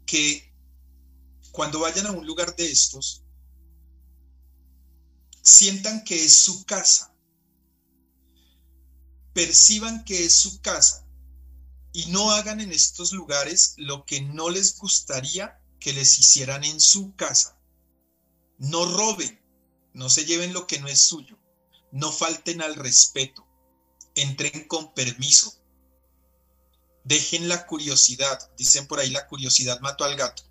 [0.06, 0.54] que
[1.52, 3.23] cuando vayan a un lugar de estos,
[5.44, 7.16] sientan que es su casa,
[9.34, 11.06] perciban que es su casa
[11.92, 16.80] y no hagan en estos lugares lo que no les gustaría que les hicieran en
[16.82, 17.60] su casa.
[18.58, 19.40] No roben,
[19.94, 21.38] no se lleven lo que no es suyo
[21.94, 23.48] no falten al respeto,
[24.16, 25.54] entren con permiso,
[27.04, 30.44] dejen la curiosidad, dicen por ahí la curiosidad mató al gato.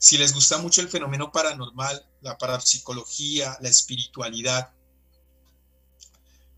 [0.00, 4.72] Si les gusta mucho el fenómeno paranormal, la parapsicología, la espiritualidad,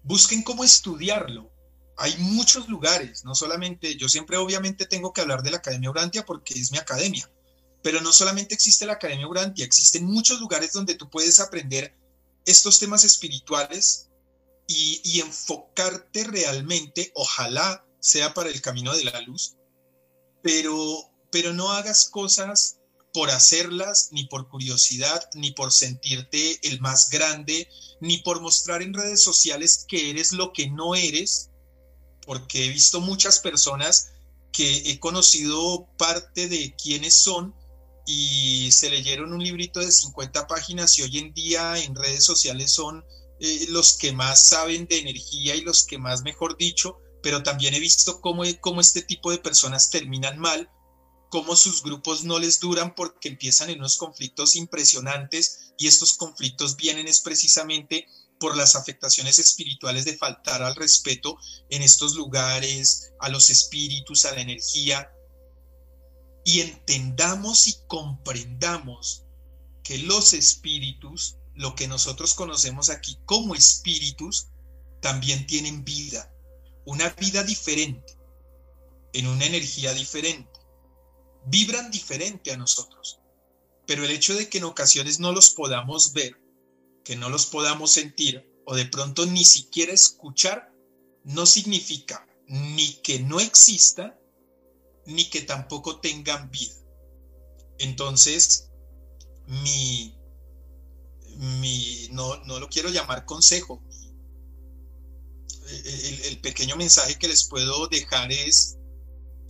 [0.05, 1.51] busquen cómo estudiarlo.
[1.97, 6.25] Hay muchos lugares, no solamente, yo siempre obviamente tengo que hablar de la Academia Urantia
[6.25, 7.29] porque es mi academia,
[7.83, 11.99] pero no solamente existe la Academia Urantia, existen muchos lugares donde tú puedes aprender
[12.47, 14.09] estos temas espirituales
[14.69, 19.57] y, enfocarte realmente, ojalá sea para el camino de la luz,
[20.43, 22.79] pero, pero no hagas cosas
[23.13, 27.69] por hacerlas, ni por curiosidad, ni por sentirte el más grande,
[28.01, 31.51] ni por mostrar en redes sociales que eres lo que no eres,
[32.27, 34.13] porque he visto muchas personas
[34.53, 37.55] que he conocido parte de quiénes son
[38.07, 42.73] y se leyeron un librito de 50 páginas y hoy en día en redes sociales
[42.73, 43.05] son
[43.41, 47.75] eh, los que más saben de energía y los que más, mejor dicho, pero también
[47.75, 50.71] he visto cómo, cómo este tipo de personas terminan mal,
[51.33, 56.77] cómo sus grupos no les duran porque empiezan en unos conflictos impresionantes y estos conflictos
[56.77, 58.07] vienen es precisamente
[58.39, 61.39] por las afectaciones espirituales de faltar al respeto
[61.71, 65.11] en estos lugares, a los espíritus, a la energía,
[66.45, 69.25] y entendamos y comprendamos
[69.83, 74.49] que los espíritus, lo que nosotros conocemos aquí como espíritus,
[75.01, 76.31] también tienen vida,
[76.85, 78.19] una vida diferente,
[79.15, 80.52] en una energía diferente,
[81.47, 83.21] vibran diferente a nosotros.
[83.87, 86.41] Pero el hecho de que en ocasiones no los podamos ver,
[87.05, 90.73] que no los podamos sentir o de pronto ni siquiera escuchar,
[91.25, 94.19] no significa ni que no exista,
[95.07, 96.75] ni que tampoco tengan vida.
[97.79, 98.71] Entonces,
[99.47, 100.15] mi,
[101.37, 103.83] mi no, no lo quiero llamar consejo.
[105.69, 108.77] El, el pequeño mensaje que les puedo dejar es,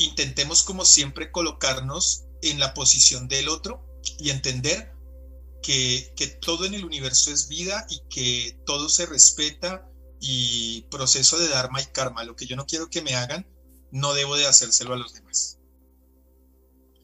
[0.04, 3.84] intentemos como siempre colocarnos en la posición del otro
[4.18, 4.92] y entender
[5.62, 9.88] que, que, todo en el universo es vida y que todo se respeta
[10.20, 12.24] y proceso de Dharma y Karma.
[12.24, 13.46] Lo que yo no quiero que me hagan,
[13.90, 15.58] no debo de hacérselo a los demás.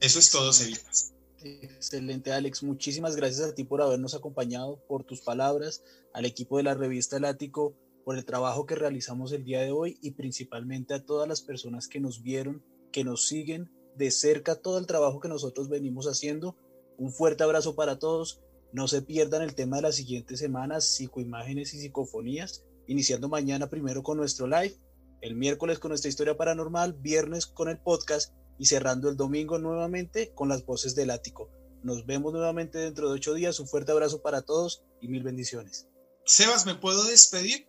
[0.01, 1.13] Eso es todo, Sevitas.
[1.41, 2.63] Excelente, Alex.
[2.63, 7.17] Muchísimas gracias a ti por habernos acompañado, por tus palabras, al equipo de la revista
[7.17, 11.29] El Ático, por el trabajo que realizamos el día de hoy y principalmente a todas
[11.29, 15.69] las personas que nos vieron, que nos siguen de cerca todo el trabajo que nosotros
[15.69, 16.57] venimos haciendo.
[16.97, 18.41] Un fuerte abrazo para todos.
[18.73, 24.03] No se pierdan el tema de las siguientes semanas, psicoimágenes y psicofonías, iniciando mañana primero
[24.03, 24.77] con nuestro live,
[25.21, 30.33] el miércoles con nuestra historia paranormal, viernes con el podcast y cerrando el domingo nuevamente
[30.35, 31.51] con las voces del ático.
[31.83, 33.61] Nos vemos nuevamente dentro de ocho días.
[33.61, 35.89] Un fuerte abrazo para todos y mil bendiciones.
[36.25, 37.69] Sebas, ¿me puedo despedir?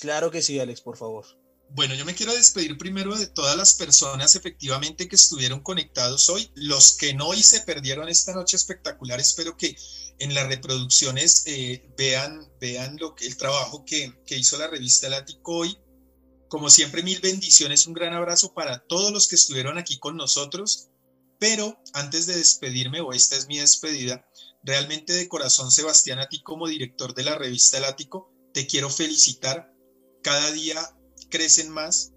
[0.00, 1.24] Claro que sí, Alex, por favor.
[1.72, 6.50] Bueno, yo me quiero despedir primero de todas las personas efectivamente que estuvieron conectados hoy,
[6.54, 9.20] los que no y se perdieron esta noche espectacular.
[9.20, 9.76] Espero que
[10.18, 15.06] en las reproducciones eh, vean, vean lo que, el trabajo que, que hizo la revista
[15.06, 15.78] El Ático hoy
[16.50, 20.88] como siempre, mil bendiciones, un gran abrazo para todos los que estuvieron aquí con nosotros.
[21.38, 24.26] Pero antes de despedirme, o esta es mi despedida,
[24.64, 28.90] realmente de corazón, Sebastián, a ti como director de la revista El Ático, te quiero
[28.90, 29.72] felicitar.
[30.24, 30.76] Cada día
[31.30, 32.12] crecen más,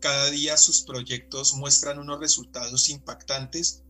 [0.00, 3.82] cada día sus proyectos muestran unos resultados impactantes.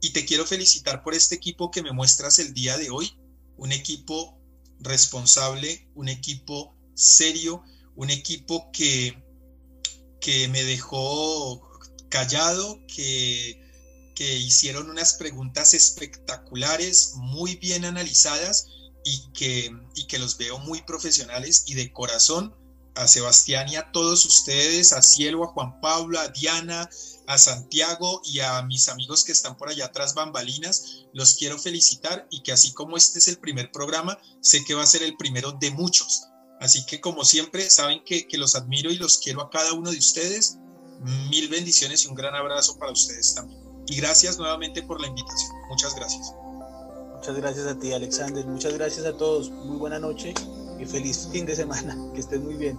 [0.00, 3.18] Y te quiero felicitar por este equipo que me muestras el día de hoy,
[3.56, 4.38] un equipo
[4.80, 7.62] responsable, un equipo serio,
[7.94, 9.22] un equipo que,
[10.20, 11.68] que me dejó
[12.08, 13.62] callado, que,
[14.14, 18.66] que hicieron unas preguntas espectaculares, muy bien analizadas
[19.04, 22.54] y que, y que los veo muy profesionales y de corazón
[22.94, 26.88] a Sebastián y a todos ustedes, a Cielo, a Juan Pablo, a Diana,
[27.26, 32.26] a Santiago y a mis amigos que están por allá atrás bambalinas, los quiero felicitar
[32.30, 35.16] y que así como este es el primer programa, sé que va a ser el
[35.16, 36.24] primero de muchos.
[36.60, 39.98] Así que como siempre, saben que, los admiro y los quiero a cada uno de
[39.98, 40.58] ustedes.
[41.28, 43.60] Mil bendiciones y un gran abrazo para ustedes también.
[43.88, 45.50] Y gracias nuevamente por la invitación.
[45.68, 46.32] Muchas gracias.
[47.16, 48.46] Muchas gracias a ti, Alexander.
[48.46, 49.50] Muchas gracias a todos.
[49.50, 50.34] Muy buena noche
[50.82, 51.96] y feliz fin de semana.
[52.14, 52.78] Que estén muy bien.